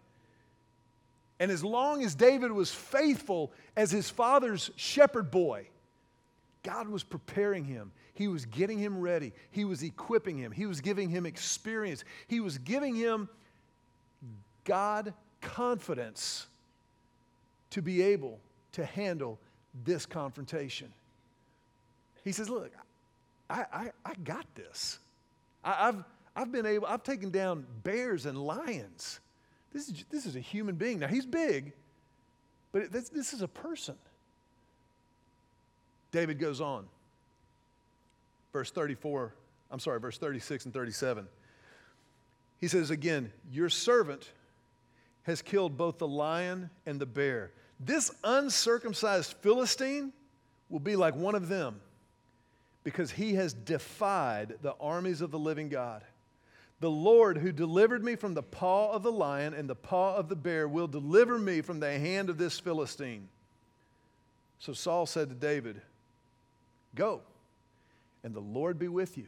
And 1.41 1.51
as 1.51 1.65
long 1.65 2.03
as 2.03 2.15
David 2.15 2.51
was 2.53 2.73
faithful 2.73 3.53
as 3.77 3.91
his 3.91 4.11
father's 4.11 4.71
shepherd 4.77 5.31
boy, 5.31 5.69
God 6.63 6.89
was 6.89 7.03
preparing 7.03 7.65
him. 7.65 7.93
He 8.15 8.29
was 8.29 8.45
getting 8.45 8.79
him 8.79 8.99
ready. 8.99 9.33
He 9.51 9.65
was 9.65 9.83
equipping 9.83 10.39
him. 10.39 10.51
He 10.53 10.67
was 10.67 10.81
giving 10.81 11.09
him 11.09 11.25
experience. 11.25 12.05
He 12.27 12.41
was 12.41 12.59
giving 12.59 12.95
him 12.95 13.29
God 14.65 15.15
confidence 15.41 16.47
to 17.71 17.83
be 17.83 18.03
able 18.03 18.41
to 18.73 18.85
handle 18.85 19.39
this 19.85 20.07
confrontation. 20.07 20.93
He 22.25 22.33
says, 22.33 22.49
Look, 22.49 22.73
I, 23.49 23.65
I, 23.73 23.91
I 24.05 24.15
got 24.25 24.47
this. 24.55 24.99
I, 25.65 25.73
have 25.87 26.05
I've 26.37 26.53
been 26.53 26.67
able, 26.67 26.87
I've 26.87 27.03
taken 27.03 27.31
down 27.31 27.67
bears 27.83 28.27
and 28.27 28.39
lions. 28.39 29.21
This 29.73 29.89
is, 29.89 30.05
this 30.11 30.27
is 30.27 30.37
a 30.37 30.41
human 30.41 30.77
being. 30.77 30.99
Now, 30.99 31.09
he's 31.09 31.27
big, 31.27 31.73
but 32.73 32.91
this, 32.93 33.09
this 33.09 33.33
is 33.33 33.43
a 33.43 33.49
person. 33.49 33.97
David 36.11 36.39
goes 36.39 36.61
on. 36.61 36.87
Verse 38.53 38.71
34, 38.71 39.35
I'm 39.71 39.79
sorry, 39.79 40.01
verse 40.01 40.19
36 40.19 40.67
and 40.67 40.75
37. 40.75 41.27
He 42.59 42.69
says 42.69 42.91
again, 42.91 43.33
Your 43.51 43.69
servant 43.69 44.31
has 45.23 45.43
killed 45.43 45.77
both 45.77 45.99
the 45.99 46.09
lion 46.09 46.71
and 46.87 46.99
the 46.99 47.07
bear. 47.07 47.53
This 47.79 48.11
uncircumcised 48.25 49.35
Philistine 49.41 50.13
will 50.69 50.81
be 50.81 50.97
like 50.97 51.15
one 51.15 51.35
of 51.35 51.49
them 51.49 51.81
because 52.83 53.11
he 53.11 53.35
has 53.35 53.53
defied 53.53 54.55
the 54.63 54.75
armies 54.81 55.21
of 55.21 55.31
the 55.31 55.39
living 55.39 55.69
God. 55.69 56.03
The 56.81 56.91
Lord 56.91 57.39
who 57.39 57.53
delivered 57.53 58.05
me 58.05 58.17
from 58.17 58.35
the 58.35 58.43
paw 58.43 58.93
of 58.93 59.03
the 59.03 59.13
lion 59.13 59.53
and 59.53 59.69
the 59.69 59.75
paw 59.75 60.17
of 60.17 60.29
the 60.29 60.37
bear 60.37 60.67
will 60.69 60.87
deliver 60.87 61.39
me 61.39 61.61
from 61.61 61.81
the 61.81 61.99
hand 61.99 62.31
of 62.31 62.39
this 62.39 62.59
Philistine. 62.59 63.29
So 64.61 64.73
Saul 64.73 65.07
said 65.07 65.29
to 65.29 65.35
David, 65.35 65.83
Go, 66.95 67.21
and 68.25 68.35
the 68.35 68.41
Lord 68.41 68.79
be 68.79 68.89
with 68.89 69.17
you. 69.17 69.27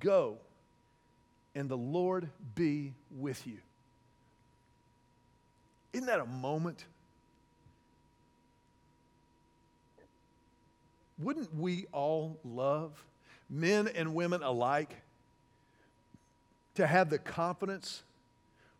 Go, 0.00 0.38
and 1.54 1.68
the 1.68 1.76
Lord 1.76 2.28
be 2.54 2.94
with 3.16 3.46
you. 3.46 3.58
Isn't 5.92 6.06
that 6.06 6.20
a 6.20 6.26
moment? 6.26 6.84
Wouldn't 11.18 11.54
we 11.54 11.86
all 11.92 12.38
love, 12.44 13.04
men 13.48 13.88
and 13.88 14.14
women 14.14 14.42
alike, 14.42 14.96
to 16.74 16.86
have 16.86 17.10
the 17.10 17.18
confidence 17.18 18.02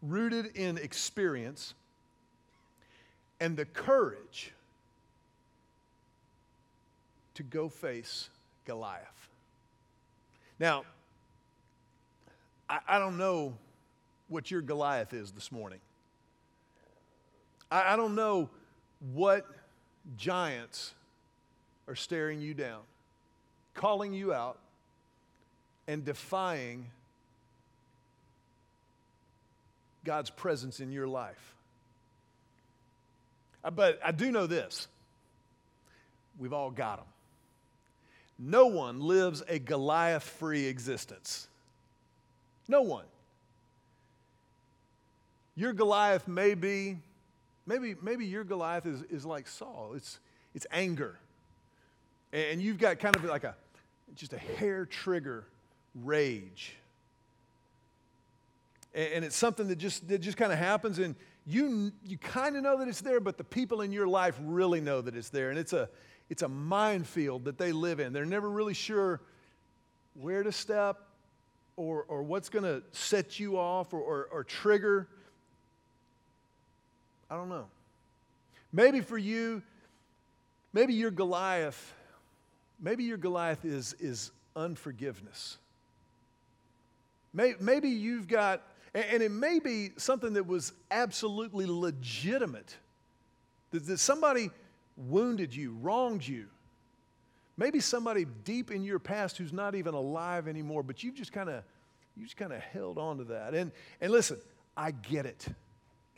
rooted 0.02 0.56
in 0.56 0.76
experience 0.76 1.74
and 3.40 3.56
the 3.56 3.64
courage 3.64 4.52
to 7.34 7.42
go 7.42 7.68
face 7.68 8.28
Goliath. 8.64 9.28
Now, 10.58 10.84
I, 12.68 12.78
I 12.88 12.98
don't 12.98 13.16
know 13.16 13.54
what 14.28 14.50
your 14.50 14.62
Goliath 14.62 15.12
is 15.12 15.32
this 15.32 15.52
morning. 15.52 15.80
I, 17.70 17.94
I 17.94 17.96
don't 17.96 18.14
know 18.14 18.48
what 19.12 19.46
giants 20.16 20.92
are 21.88 21.96
staring 21.96 22.40
you 22.40 22.54
down, 22.54 22.80
calling 23.74 24.12
you 24.12 24.32
out, 24.32 24.58
and 25.86 26.04
defying 26.04 26.86
God's 30.04 30.30
presence 30.30 30.80
in 30.80 30.92
your 30.92 31.06
life. 31.06 31.54
Uh, 33.62 33.70
but 33.70 33.98
I 34.04 34.12
do 34.12 34.30
know 34.30 34.46
this 34.46 34.86
we've 36.38 36.52
all 36.52 36.70
got 36.70 36.98
them. 36.98 37.06
No 38.38 38.66
one 38.66 39.00
lives 39.00 39.42
a 39.48 39.58
Goliath 39.58 40.24
free 40.24 40.66
existence. 40.66 41.48
No 42.68 42.82
one. 42.82 43.04
Your 45.56 45.72
Goliath 45.72 46.26
may 46.26 46.54
be, 46.54 46.98
maybe, 47.66 47.94
maybe 48.02 48.26
your 48.26 48.44
Goliath 48.44 48.86
is, 48.86 49.02
is 49.02 49.24
like 49.24 49.46
Saul. 49.46 49.92
It's, 49.94 50.18
it's 50.54 50.66
anger. 50.72 51.18
And 52.32 52.60
you've 52.60 52.78
got 52.78 52.98
kind 52.98 53.14
of 53.14 53.24
like 53.24 53.44
a, 53.44 53.54
just 54.16 54.32
a 54.32 54.38
hair 54.38 54.84
trigger 54.86 55.44
rage 55.94 56.74
and 58.94 59.24
it's 59.24 59.36
something 59.36 59.68
that 59.68 59.76
just, 59.76 60.06
that 60.08 60.18
just 60.18 60.36
kind 60.36 60.52
of 60.52 60.58
happens 60.58 60.98
and 60.98 61.16
you, 61.46 61.92
you 62.06 62.16
kind 62.16 62.56
of 62.56 62.62
know 62.62 62.78
that 62.78 62.88
it's 62.88 63.00
there 63.00 63.20
but 63.20 63.36
the 63.36 63.44
people 63.44 63.80
in 63.80 63.92
your 63.92 64.06
life 64.06 64.38
really 64.42 64.80
know 64.80 65.00
that 65.00 65.16
it's 65.16 65.28
there 65.28 65.50
and 65.50 65.58
it's 65.58 65.72
a, 65.72 65.88
it's 66.34 66.42
a 66.42 66.48
minefield 66.48 67.44
that 67.44 67.58
they 67.58 67.70
live 67.70 68.00
in. 68.00 68.12
They're 68.12 68.26
never 68.26 68.50
really 68.50 68.74
sure 68.74 69.20
where 70.14 70.42
to 70.42 70.50
step 70.50 70.98
or, 71.76 72.02
or 72.08 72.24
what's 72.24 72.48
going 72.48 72.64
to 72.64 72.82
set 72.90 73.38
you 73.38 73.56
off 73.56 73.94
or, 73.94 74.00
or, 74.00 74.28
or 74.32 74.42
trigger. 74.42 75.06
I 77.30 77.36
don't 77.36 77.48
know. 77.48 77.66
Maybe 78.72 79.00
for 79.00 79.16
you 79.16 79.62
maybe 80.72 80.94
your 80.94 81.12
Goliath 81.12 81.94
maybe 82.80 83.04
your 83.04 83.16
Goliath 83.16 83.64
is, 83.64 83.94
is 84.00 84.32
unforgiveness. 84.56 85.58
Maybe 87.32 87.90
you've 87.90 88.26
got 88.26 88.60
and 88.92 89.22
it 89.22 89.30
may 89.30 89.60
be 89.60 89.90
something 89.98 90.32
that 90.32 90.48
was 90.48 90.72
absolutely 90.90 91.66
legitimate, 91.66 92.76
that 93.70 93.98
somebody 93.98 94.50
wounded 94.96 95.54
you, 95.54 95.76
wronged 95.80 96.26
you. 96.26 96.46
Maybe 97.56 97.80
somebody 97.80 98.26
deep 98.44 98.70
in 98.70 98.82
your 98.82 98.98
past 98.98 99.38
who's 99.38 99.52
not 99.52 99.74
even 99.74 99.94
alive 99.94 100.48
anymore, 100.48 100.82
but 100.82 101.02
you've 101.02 101.14
just 101.14 101.32
kind 101.32 101.48
of 101.48 101.62
you 102.16 102.24
just 102.24 102.36
kind 102.36 102.52
of 102.52 102.60
held 102.60 102.98
on 102.98 103.18
to 103.18 103.24
that. 103.24 103.54
And 103.54 103.72
and 104.00 104.12
listen, 104.12 104.38
I 104.76 104.90
get 104.90 105.26
it. 105.26 105.46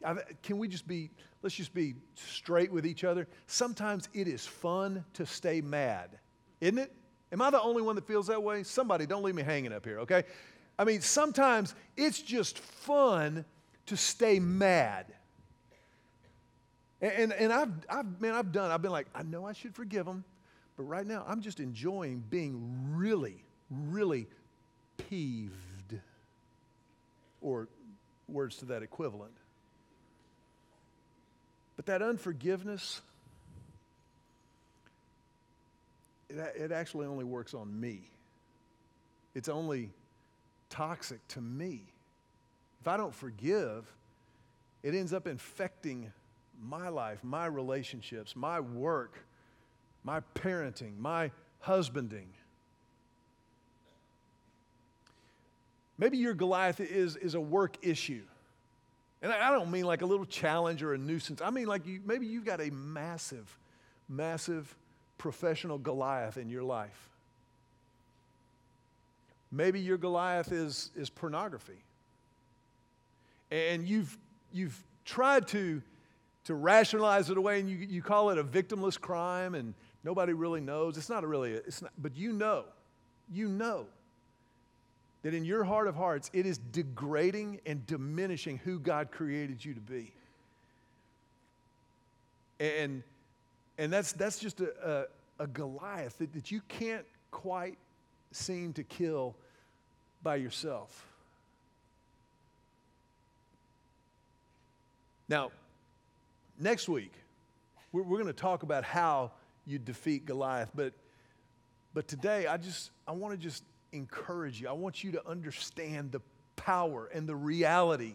I, 0.04 0.14
can 0.42 0.58
we 0.58 0.68
just 0.68 0.86
be 0.86 1.10
let's 1.42 1.54
just 1.54 1.74
be 1.74 1.94
straight 2.14 2.72
with 2.72 2.86
each 2.86 3.04
other? 3.04 3.28
Sometimes 3.46 4.08
it 4.14 4.28
is 4.28 4.46
fun 4.46 5.04
to 5.14 5.26
stay 5.26 5.60
mad, 5.60 6.10
isn't 6.60 6.78
it? 6.78 6.92
Am 7.32 7.42
I 7.42 7.50
the 7.50 7.60
only 7.60 7.82
one 7.82 7.96
that 7.96 8.06
feels 8.06 8.28
that 8.28 8.42
way? 8.42 8.62
Somebody, 8.62 9.06
don't 9.06 9.22
leave 9.22 9.34
me 9.34 9.42
hanging 9.42 9.72
up 9.72 9.84
here, 9.84 10.00
okay? 10.00 10.24
I 10.78 10.84
mean, 10.84 11.00
sometimes 11.00 11.74
it's 11.96 12.20
just 12.20 12.58
fun 12.58 13.44
to 13.86 13.96
stay 13.96 14.38
mad. 14.38 15.06
And, 17.00 17.32
and, 17.32 17.52
I've, 17.52 17.72
I've, 17.90 18.20
man, 18.20 18.34
I've 18.34 18.52
done, 18.52 18.70
I've 18.70 18.80
been 18.80 18.90
like, 18.90 19.06
I 19.14 19.22
know 19.22 19.44
I 19.44 19.52
should 19.52 19.74
forgive 19.74 20.06
them, 20.06 20.24
but 20.76 20.84
right 20.84 21.06
now 21.06 21.24
I'm 21.28 21.42
just 21.42 21.60
enjoying 21.60 22.24
being 22.30 22.94
really, 22.94 23.42
really 23.70 24.26
peeved, 24.96 26.00
or 27.42 27.68
words 28.28 28.56
to 28.58 28.64
that 28.66 28.82
equivalent. 28.82 29.34
But 31.76 31.86
that 31.86 32.00
unforgiveness, 32.00 33.02
it, 36.30 36.38
it 36.56 36.72
actually 36.72 37.06
only 37.06 37.24
works 37.24 37.52
on 37.52 37.78
me. 37.78 38.00
It's 39.34 39.50
only 39.50 39.90
toxic 40.70 41.26
to 41.28 41.42
me. 41.42 41.82
If 42.80 42.88
I 42.88 42.96
don't 42.96 43.14
forgive, 43.14 43.84
it 44.82 44.94
ends 44.94 45.12
up 45.12 45.26
infecting 45.26 46.10
my 46.62 46.88
life, 46.88 47.22
my 47.22 47.46
relationships, 47.46 48.34
my 48.36 48.60
work, 48.60 49.18
my 50.04 50.20
parenting, 50.34 50.98
my 50.98 51.30
husbanding. 51.60 52.28
Maybe 55.98 56.18
your 56.18 56.34
Goliath 56.34 56.80
is, 56.80 57.16
is 57.16 57.34
a 57.34 57.40
work 57.40 57.76
issue. 57.82 58.22
And 59.22 59.32
I 59.32 59.50
don't 59.50 59.70
mean 59.70 59.84
like 59.84 60.02
a 60.02 60.06
little 60.06 60.26
challenge 60.26 60.82
or 60.82 60.92
a 60.92 60.98
nuisance. 60.98 61.40
I 61.40 61.50
mean 61.50 61.66
like 61.66 61.86
you, 61.86 62.00
maybe 62.04 62.26
you've 62.26 62.44
got 62.44 62.60
a 62.60 62.70
massive, 62.70 63.58
massive 64.08 64.74
professional 65.18 65.78
Goliath 65.78 66.36
in 66.36 66.50
your 66.50 66.62
life. 66.62 67.08
Maybe 69.50 69.80
your 69.80 69.96
Goliath 69.96 70.52
is, 70.52 70.90
is 70.94 71.08
pornography. 71.08 71.82
And 73.50 73.88
you've, 73.88 74.16
you've 74.52 74.80
tried 75.04 75.48
to, 75.48 75.80
to 76.46 76.54
rationalize 76.54 77.28
it 77.28 77.36
away 77.36 77.58
and 77.58 77.68
you, 77.68 77.76
you 77.76 78.00
call 78.00 78.30
it 78.30 78.38
a 78.38 78.44
victimless 78.44 79.00
crime 79.00 79.54
and 79.54 79.74
nobody 80.04 80.32
really 80.32 80.60
knows. 80.60 80.96
It's 80.96 81.08
not 81.08 81.26
really, 81.26 81.52
it's 81.52 81.82
not, 81.82 81.92
but 81.98 82.16
you 82.16 82.32
know, 82.32 82.64
you 83.32 83.48
know 83.48 83.86
that 85.22 85.34
in 85.34 85.44
your 85.44 85.64
heart 85.64 85.88
of 85.88 85.96
hearts, 85.96 86.30
it 86.32 86.46
is 86.46 86.58
degrading 86.58 87.60
and 87.66 87.84
diminishing 87.86 88.58
who 88.58 88.78
God 88.78 89.10
created 89.10 89.64
you 89.64 89.74
to 89.74 89.80
be. 89.80 90.12
And, 92.60 93.02
and 93.76 93.92
that's, 93.92 94.12
that's 94.12 94.38
just 94.38 94.60
a, 94.60 95.08
a, 95.38 95.42
a 95.42 95.46
Goliath 95.48 96.16
that, 96.18 96.32
that 96.32 96.52
you 96.52 96.60
can't 96.68 97.04
quite 97.32 97.76
seem 98.30 98.72
to 98.74 98.84
kill 98.84 99.34
by 100.22 100.36
yourself. 100.36 101.06
Now, 105.28 105.50
next 106.58 106.88
week, 106.88 107.12
we're, 107.92 108.02
we're 108.02 108.18
going 108.18 108.26
to 108.26 108.32
talk 108.32 108.62
about 108.62 108.84
how 108.84 109.32
you 109.66 109.78
defeat 109.78 110.26
Goliath, 110.26 110.70
but, 110.74 110.92
but 111.94 112.06
today 112.06 112.46
I 112.46 112.56
just, 112.56 112.90
I 113.06 113.12
want 113.12 113.34
to 113.34 113.38
just 113.38 113.64
encourage 113.92 114.60
you. 114.60 114.68
I 114.68 114.72
want 114.72 115.02
you 115.02 115.12
to 115.12 115.28
understand 115.28 116.12
the 116.12 116.20
power 116.56 117.08
and 117.12 117.28
the 117.28 117.36
reality 117.36 118.14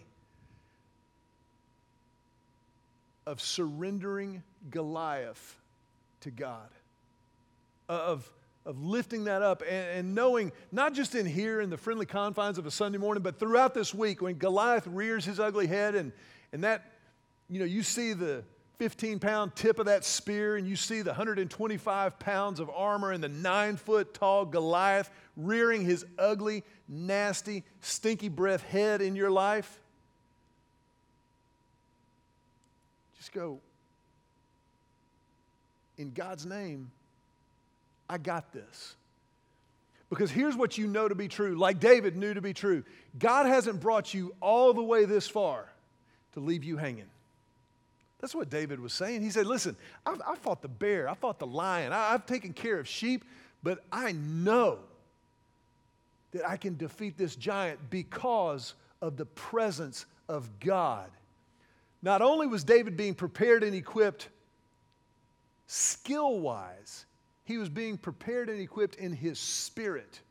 of 3.26 3.42
surrendering 3.42 4.44
Goliath 4.70 5.58
to 6.22 6.32
God, 6.32 6.70
uh, 7.90 7.94
of 7.94 8.32
of 8.66 8.84
lifting 8.84 9.24
that 9.24 9.42
up 9.42 9.64
and, 9.64 10.00
and, 10.00 10.16
knowing, 10.16 10.52
not 10.72 10.94
just 10.94 11.16
in 11.16 11.26
here 11.26 11.62
in 11.62 11.70
the 11.70 11.78
friendly 11.78 12.06
confines 12.06 12.58
of 12.58 12.66
a 12.66 12.72
Sunday 12.72 13.00
morning, 13.00 13.24
but 13.24 13.40
throughout 13.40 13.74
this 13.74 13.94
week 13.94 14.22
when 14.22 14.36
Goliath 14.36 14.86
rears 14.86 15.26
his 15.26 15.40
ugly 15.40 15.66
head 15.66 15.96
and, 15.96 16.12
and 16.54 16.64
that, 16.64 16.86
you 17.52 17.60
know, 17.60 17.66
you 17.66 17.84
see 17.84 18.14
the 18.14 18.44
15 18.78 19.20
pound 19.20 19.56
tip 19.56 19.78
of 19.78 19.86
that 19.88 20.06
spear 20.06 20.56
and 20.56 20.66
you 20.68 20.78
see 20.78 21.02
the 21.02 21.12
125 21.12 22.18
pounds 22.18 22.60
of 22.62 22.70
armor 22.70 23.12
and 23.12 23.22
the 23.22 23.30
nine 23.30 23.76
foot 23.76 24.14
tall 24.14 24.46
Goliath 24.46 25.12
rearing 25.36 25.84
his 25.84 26.06
ugly, 26.18 26.64
nasty, 26.88 27.64
stinky 27.82 28.30
breath 28.30 28.64
head 28.64 29.02
in 29.02 29.18
your 29.18 29.30
life. 29.30 29.80
Just 33.18 33.34
go, 33.34 33.60
in 35.98 36.12
God's 36.12 36.46
name, 36.46 36.90
I 38.10 38.18
got 38.18 38.54
this. 38.54 38.96
Because 40.10 40.32
here's 40.32 40.56
what 40.56 40.78
you 40.78 40.88
know 40.88 41.08
to 41.08 41.16
be 41.16 41.28
true, 41.28 41.56
like 41.56 41.80
David 41.80 42.16
knew 42.16 42.34
to 42.34 42.42
be 42.42 42.54
true 42.54 42.84
God 43.20 43.46
hasn't 43.46 43.82
brought 43.82 44.14
you 44.14 44.34
all 44.40 44.74
the 44.74 44.82
way 44.82 45.04
this 45.04 45.28
far 45.28 45.68
to 46.34 46.40
leave 46.40 46.64
you 46.64 46.78
hanging. 46.78 47.10
That's 48.22 48.36
what 48.36 48.50
David 48.50 48.80
was 48.80 48.94
saying. 48.94 49.24
He 49.24 49.32
said, 49.32 49.48
Listen, 49.48 49.76
I've, 50.06 50.22
I 50.26 50.36
fought 50.36 50.62
the 50.62 50.68
bear, 50.68 51.10
I 51.10 51.16
fought 51.16 51.40
the 51.40 51.48
lion, 51.48 51.92
I, 51.92 52.14
I've 52.14 52.26
taken 52.26 52.54
care 52.54 52.80
of 52.80 52.88
sheep, 52.88 53.26
but 53.64 53.84
I 53.92 54.14
know 54.14 54.80
that 56.32 56.48
I 56.48 56.56
can 56.56 56.78
defeat 56.78 57.18
this 57.18 57.36
giant 57.36 57.90
because 57.90 58.76
of 59.02 59.18
the 59.18 59.26
presence 59.26 60.06
of 60.30 60.60
God. 60.60 61.10
Not 62.02 62.22
only 62.22 62.48
was 62.48 62.64
David 62.64 62.96
being 62.96 63.16
prepared 63.16 63.64
and 63.64 63.76
equipped 63.76 64.30
skill 65.68 66.40
wise, 66.40 67.06
he 67.44 67.58
was 67.58 67.70
being 67.70 67.98
prepared 67.98 68.50
and 68.50 68.60
equipped 68.60 68.96
in 68.96 69.14
his 69.14 69.40
spirit. 69.40 70.22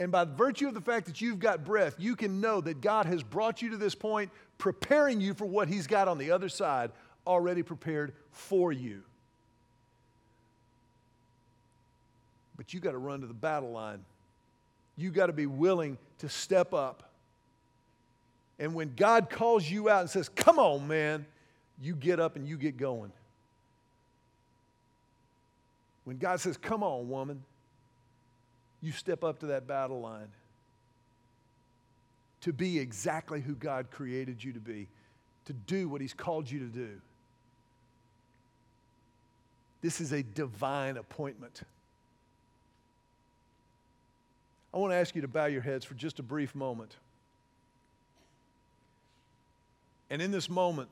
And 0.00 0.10
by 0.10 0.24
virtue 0.24 0.68
of 0.68 0.74
the 0.74 0.80
fact 0.80 1.06
that 1.06 1.20
you've 1.20 1.38
got 1.38 1.64
breath, 1.64 1.94
you 1.98 2.16
can 2.16 2.40
know 2.40 2.60
that 2.60 2.80
God 2.80 3.06
has 3.06 3.22
brought 3.22 3.62
you 3.62 3.70
to 3.70 3.76
this 3.76 3.94
point, 3.94 4.30
preparing 4.58 5.20
you 5.20 5.34
for 5.34 5.46
what 5.46 5.68
he's 5.68 5.86
got 5.86 6.08
on 6.08 6.18
the 6.18 6.30
other 6.30 6.48
side, 6.48 6.90
already 7.26 7.62
prepared 7.62 8.12
for 8.30 8.72
you. 8.72 9.02
But 12.56 12.72
you 12.72 12.80
got 12.80 12.92
to 12.92 12.98
run 12.98 13.20
to 13.20 13.26
the 13.26 13.34
battle 13.34 13.72
line. 13.72 14.04
You 14.96 15.10
got 15.10 15.26
to 15.26 15.32
be 15.32 15.46
willing 15.46 15.98
to 16.18 16.28
step 16.28 16.72
up. 16.72 17.10
And 18.58 18.74
when 18.74 18.94
God 18.94 19.28
calls 19.28 19.68
you 19.68 19.88
out 19.88 20.02
and 20.02 20.10
says, 20.10 20.28
Come 20.28 20.58
on, 20.58 20.86
man, 20.86 21.26
you 21.80 21.96
get 21.96 22.20
up 22.20 22.36
and 22.36 22.46
you 22.46 22.56
get 22.56 22.76
going. 22.76 23.12
When 26.04 26.18
God 26.18 26.40
says, 26.40 26.56
Come 26.56 26.82
on, 26.82 27.08
woman, 27.08 27.42
you 28.80 28.92
step 28.92 29.24
up 29.24 29.40
to 29.40 29.46
that 29.46 29.66
battle 29.66 30.00
line 30.00 30.28
to 32.42 32.52
be 32.52 32.78
exactly 32.78 33.40
who 33.40 33.54
God 33.54 33.90
created 33.90 34.44
you 34.44 34.52
to 34.52 34.60
be, 34.60 34.86
to 35.46 35.52
do 35.52 35.88
what 35.88 36.00
He's 36.00 36.12
called 36.12 36.48
you 36.48 36.60
to 36.60 36.66
do. 36.66 37.00
This 39.84 40.00
is 40.00 40.12
a 40.12 40.22
divine 40.22 40.96
appointment. 40.96 41.60
I 44.72 44.78
want 44.78 44.92
to 44.92 44.96
ask 44.96 45.14
you 45.14 45.20
to 45.20 45.28
bow 45.28 45.44
your 45.44 45.60
heads 45.60 45.84
for 45.84 45.92
just 45.92 46.18
a 46.18 46.22
brief 46.22 46.54
moment. 46.54 46.96
And 50.08 50.22
in 50.22 50.30
this 50.30 50.48
moment, 50.48 50.88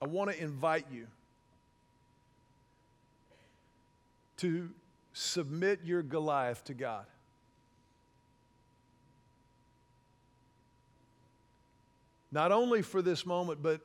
I 0.00 0.06
want 0.06 0.30
to 0.30 0.42
invite 0.42 0.86
you 0.90 1.08
to 4.38 4.70
submit 5.12 5.80
your 5.84 6.02
Goliath 6.02 6.64
to 6.64 6.72
God. 6.72 7.04
Not 12.36 12.52
only 12.52 12.82
for 12.82 13.00
this 13.00 13.24
moment, 13.24 13.62
but 13.62 13.80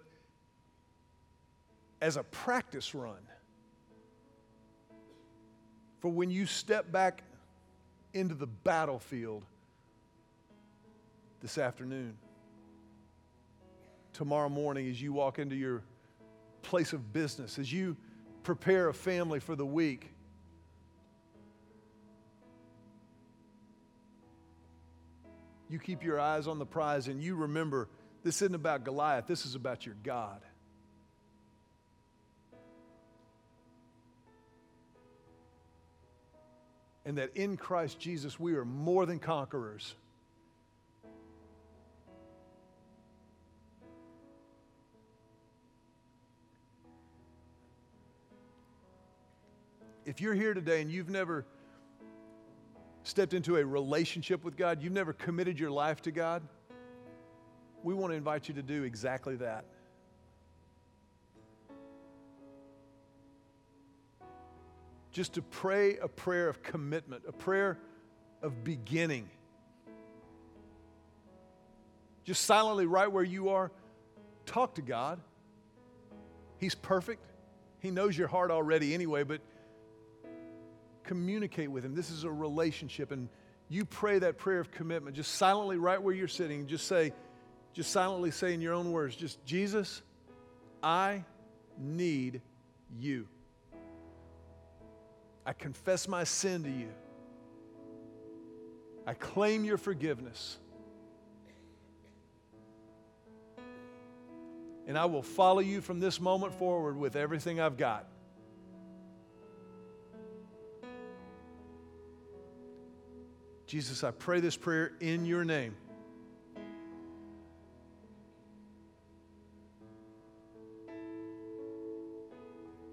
as 2.01 2.17
a 2.17 2.23
practice 2.23 2.93
run 2.93 3.21
for 6.01 6.09
when 6.11 6.29
you 6.29 6.45
step 6.45 6.91
back 6.91 7.23
into 8.13 8.35
the 8.35 8.47
battlefield 8.47 9.45
this 11.41 11.57
afternoon, 11.57 12.17
tomorrow 14.11 14.49
morning, 14.49 14.89
as 14.89 15.01
you 15.01 15.13
walk 15.13 15.39
into 15.39 15.55
your 15.55 15.81
place 16.61 16.91
of 16.91 17.13
business, 17.13 17.57
as 17.57 17.71
you 17.71 17.95
prepare 18.43 18.89
a 18.89 18.93
family 18.93 19.39
for 19.39 19.55
the 19.55 19.65
week. 19.65 20.11
You 25.69 25.79
keep 25.79 26.03
your 26.03 26.19
eyes 26.19 26.47
on 26.47 26.59
the 26.59 26.65
prize 26.65 27.07
and 27.07 27.23
you 27.23 27.35
remember 27.35 27.87
this 28.23 28.41
isn't 28.41 28.55
about 28.55 28.83
Goliath, 28.83 29.27
this 29.27 29.45
is 29.45 29.55
about 29.55 29.85
your 29.85 29.95
God. 30.03 30.41
And 37.03 37.17
that 37.17 37.35
in 37.35 37.57
Christ 37.57 37.99
Jesus 37.99 38.39
we 38.39 38.53
are 38.53 38.65
more 38.65 39.05
than 39.05 39.19
conquerors. 39.19 39.95
if 50.11 50.19
you're 50.19 50.33
here 50.33 50.53
today 50.53 50.81
and 50.81 50.91
you've 50.91 51.09
never 51.09 51.45
stepped 53.03 53.33
into 53.33 53.55
a 53.55 53.65
relationship 53.65 54.43
with 54.43 54.57
God, 54.57 54.81
you've 54.81 54.91
never 54.91 55.13
committed 55.13 55.57
your 55.57 55.71
life 55.71 56.01
to 56.01 56.11
God, 56.11 56.43
we 57.83 57.93
want 57.93 58.11
to 58.11 58.17
invite 58.17 58.47
you 58.47 58.53
to 58.55 58.61
do 58.61 58.83
exactly 58.83 59.35
that. 59.37 59.65
Just 65.11 65.33
to 65.33 65.41
pray 65.41 65.97
a 65.97 66.07
prayer 66.07 66.47
of 66.47 66.63
commitment, 66.63 67.23
a 67.27 67.33
prayer 67.33 67.77
of 68.41 68.63
beginning. 68.63 69.29
Just 72.23 72.45
silently, 72.45 72.85
right 72.85 73.11
where 73.11 73.23
you 73.23 73.49
are, 73.49 73.71
talk 74.45 74.75
to 74.75 74.81
God. 74.81 75.19
He's 76.57 76.75
perfect. 76.75 77.25
He 77.79 77.91
knows 77.91 78.17
your 78.17 78.27
heart 78.27 78.51
already 78.51 78.93
anyway, 78.93 79.23
but 79.23 79.41
communicate 81.03 81.69
with 81.69 81.83
Him. 81.83 81.95
This 81.95 82.11
is 82.11 82.23
a 82.23 82.31
relationship. 82.31 83.11
And 83.11 83.27
you 83.67 83.85
pray 83.85 84.19
that 84.19 84.37
prayer 84.37 84.59
of 84.59 84.71
commitment 84.71 85.15
just 85.15 85.33
silently, 85.33 85.77
right 85.77 86.01
where 86.01 86.13
you're 86.13 86.27
sitting. 86.27 86.67
Just 86.67 86.87
say, 86.87 87.11
just 87.73 87.91
silently 87.91 88.31
say 88.31 88.53
in 88.53 88.61
your 88.61 88.73
own 88.73 88.91
words, 88.91 89.15
just 89.15 89.43
Jesus, 89.45 90.01
I 90.83 91.23
need 91.77 92.41
you. 92.99 93.27
I 95.45 95.53
confess 95.53 96.07
my 96.07 96.23
sin 96.23 96.63
to 96.63 96.69
you. 96.69 96.89
I 99.07 99.13
claim 99.13 99.65
your 99.65 99.77
forgiveness. 99.77 100.57
And 104.87 104.97
I 104.97 105.05
will 105.05 105.23
follow 105.23 105.59
you 105.59 105.81
from 105.81 105.99
this 105.99 106.19
moment 106.19 106.53
forward 106.53 106.97
with 106.97 107.15
everything 107.15 107.59
I've 107.59 107.77
got. 107.77 108.07
Jesus, 113.65 114.03
I 114.03 114.11
pray 114.11 114.41
this 114.41 114.57
prayer 114.57 114.91
in 114.99 115.25
your 115.25 115.45
name. 115.45 115.75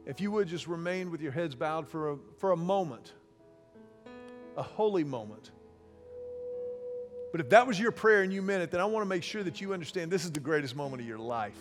If 0.08 0.20
you 0.20 0.32
would 0.32 0.48
just 0.48 0.66
remain 0.66 1.12
with 1.12 1.20
your 1.20 1.30
heads 1.30 1.54
bowed 1.54 1.86
for 1.86 2.12
a, 2.12 2.16
for 2.38 2.50
a 2.50 2.56
moment, 2.56 3.12
a 4.56 4.62
holy 4.62 5.04
moment. 5.04 5.52
But 7.30 7.42
if 7.42 7.50
that 7.50 7.66
was 7.66 7.78
your 7.78 7.92
prayer 7.92 8.22
and 8.22 8.32
you 8.32 8.42
meant 8.42 8.62
it, 8.62 8.70
then 8.70 8.80
I 8.80 8.86
want 8.86 9.04
to 9.04 9.08
make 9.08 9.22
sure 9.22 9.44
that 9.44 9.60
you 9.60 9.72
understand 9.74 10.10
this 10.10 10.24
is 10.24 10.32
the 10.32 10.40
greatest 10.40 10.74
moment 10.74 11.02
of 11.02 11.06
your 11.06 11.18
life. 11.18 11.58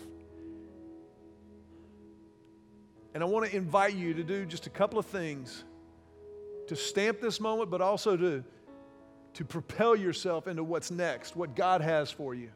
And 3.13 3.21
I 3.21 3.27
want 3.27 3.45
to 3.45 3.55
invite 3.55 3.95
you 3.95 4.15
to 4.15 4.23
do 4.23 4.45
just 4.45 4.65
a 4.65 4.69
couple 4.71 4.97
of 4.97 5.05
things 5.05 5.63
to 6.67 6.75
stamp 6.75 7.19
this 7.19 7.39
moment, 7.39 7.69
but 7.69 7.81
also 7.81 8.17
to 8.17 8.43
to 9.37 9.45
propel 9.45 9.95
yourself 9.95 10.47
into 10.47 10.63
what's 10.63 10.89
next, 10.89 11.35
what 11.35 11.55
God 11.55 11.79
has 11.81 12.09
for 12.09 12.33
you. 12.33 12.49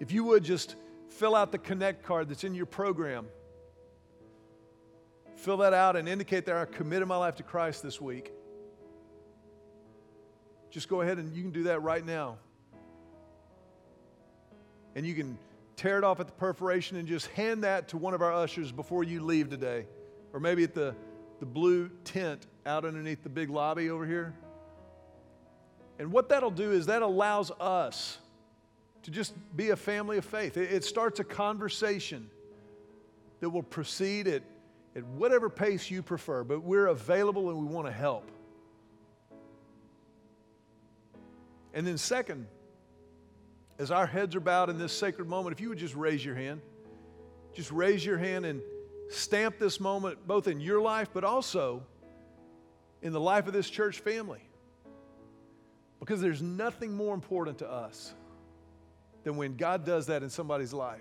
If 0.00 0.10
you 0.10 0.24
would 0.24 0.42
just 0.42 0.74
fill 1.12 1.36
out 1.36 1.52
the 1.52 1.58
Connect 1.58 2.02
card 2.02 2.28
that's 2.28 2.44
in 2.44 2.54
your 2.54 2.66
program, 2.66 3.26
fill 5.36 5.58
that 5.58 5.74
out 5.74 5.96
and 5.96 6.08
indicate 6.08 6.46
that 6.46 6.56
I 6.56 6.64
committed 6.64 7.08
my 7.08 7.16
life 7.16 7.36
to 7.36 7.42
Christ 7.42 7.82
this 7.82 8.00
week. 8.00 8.32
Just 10.70 10.88
go 10.88 11.02
ahead 11.02 11.18
and 11.18 11.34
you 11.34 11.42
can 11.42 11.50
do 11.50 11.64
that 11.64 11.82
right 11.82 12.04
now. 12.04 12.38
And 14.94 15.06
you 15.06 15.14
can 15.14 15.38
tear 15.76 15.98
it 15.98 16.04
off 16.04 16.20
at 16.20 16.26
the 16.26 16.32
perforation 16.32 16.96
and 16.96 17.06
just 17.06 17.26
hand 17.28 17.64
that 17.64 17.88
to 17.88 17.98
one 17.98 18.14
of 18.14 18.22
our 18.22 18.32
ushers 18.32 18.72
before 18.72 19.04
you 19.04 19.22
leave 19.22 19.50
today. 19.50 19.86
Or 20.32 20.40
maybe 20.40 20.64
at 20.64 20.74
the, 20.74 20.94
the 21.40 21.46
blue 21.46 21.90
tent 22.04 22.46
out 22.64 22.84
underneath 22.84 23.22
the 23.22 23.28
big 23.28 23.50
lobby 23.50 23.90
over 23.90 24.06
here. 24.06 24.34
And 25.98 26.10
what 26.10 26.28
that'll 26.30 26.50
do 26.50 26.72
is 26.72 26.86
that 26.86 27.02
allows 27.02 27.50
us 27.60 28.18
to 29.02 29.10
just 29.10 29.34
be 29.56 29.70
a 29.70 29.76
family 29.76 30.16
of 30.18 30.24
faith. 30.24 30.56
It, 30.56 30.84
starts 30.84 31.18
a 31.20 31.24
conversation 31.24 32.30
that 33.40 33.50
will 33.50 33.62
proceed 33.62 34.28
at, 34.28 34.42
at 34.94 35.04
whatever 35.04 35.48
pace 35.48 35.90
you 35.90 36.02
prefer, 36.02 36.44
but 36.44 36.62
we're 36.62 36.86
available 36.86 37.50
and 37.50 37.58
we 37.58 37.66
want 37.66 37.86
to 37.86 37.92
help. 37.92 38.30
And 41.74 41.86
then, 41.86 41.98
second, 41.98 42.46
as 43.78 43.90
our 43.90 44.06
heads 44.06 44.36
are 44.36 44.40
bowed 44.40 44.70
in 44.70 44.78
this 44.78 44.92
sacred 44.92 45.28
moment, 45.28 45.56
if 45.56 45.60
you 45.60 45.70
would 45.70 45.78
just 45.78 45.96
raise 45.96 46.24
your 46.24 46.34
hand, 46.34 46.60
just 47.54 47.72
raise 47.72 48.04
your 48.04 48.18
hand 48.18 48.46
and 48.46 48.60
stamp 49.08 49.58
this 49.58 49.80
moment 49.80 50.26
both 50.26 50.46
in 50.46 50.60
your 50.60 50.80
life, 50.80 51.08
but 51.12 51.24
also 51.24 51.82
in 53.00 53.12
the 53.12 53.20
life 53.20 53.46
of 53.48 53.52
this 53.52 53.68
church 53.68 53.98
family. 54.00 54.42
Because 55.98 56.20
there's 56.20 56.42
nothing 56.42 56.92
more 56.94 57.14
important 57.14 57.58
to 57.58 57.70
us 57.70 58.14
than 59.24 59.36
when 59.36 59.56
God 59.56 59.84
does 59.84 60.06
that 60.06 60.22
in 60.22 60.30
somebody's 60.30 60.72
life. 60.72 61.00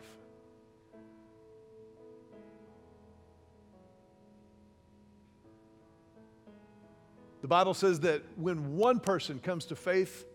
The 7.41 7.47
Bible 7.47 7.73
says 7.73 7.99
that 8.01 8.21
when 8.37 8.77
one 8.77 8.99
person 8.99 9.39
comes 9.39 9.65
to 9.65 9.75
faith 9.75 10.25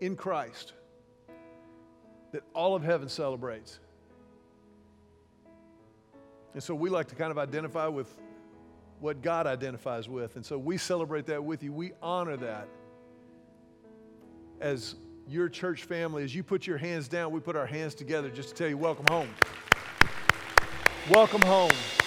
in 0.00 0.14
Christ, 0.14 0.72
that 2.30 2.44
all 2.54 2.74
of 2.76 2.82
heaven 2.82 3.08
celebrates. 3.08 3.80
And 6.54 6.62
so 6.62 6.74
we 6.74 6.88
like 6.88 7.08
to 7.08 7.14
kind 7.14 7.30
of 7.30 7.38
identify 7.38 7.88
with 7.88 8.14
what 9.00 9.22
God 9.22 9.46
identifies 9.46 10.08
with. 10.08 10.36
And 10.36 10.46
so 10.46 10.56
we 10.56 10.78
celebrate 10.78 11.26
that 11.26 11.42
with 11.42 11.62
you. 11.62 11.72
We 11.72 11.92
honor 12.00 12.36
that 12.36 12.68
as 14.60 14.94
your 15.32 15.48
church 15.48 15.84
family. 15.84 16.22
As 16.22 16.34
you 16.34 16.42
put 16.42 16.66
your 16.66 16.76
hands 16.76 17.08
down, 17.08 17.32
we 17.32 17.40
put 17.40 17.56
our 17.56 17.66
hands 17.66 17.94
together 17.94 18.28
just 18.28 18.50
to 18.50 18.54
tell 18.54 18.68
you, 18.68 18.76
welcome 18.76 19.06
home. 19.08 19.28
Welcome 21.10 21.42
home. 21.42 22.01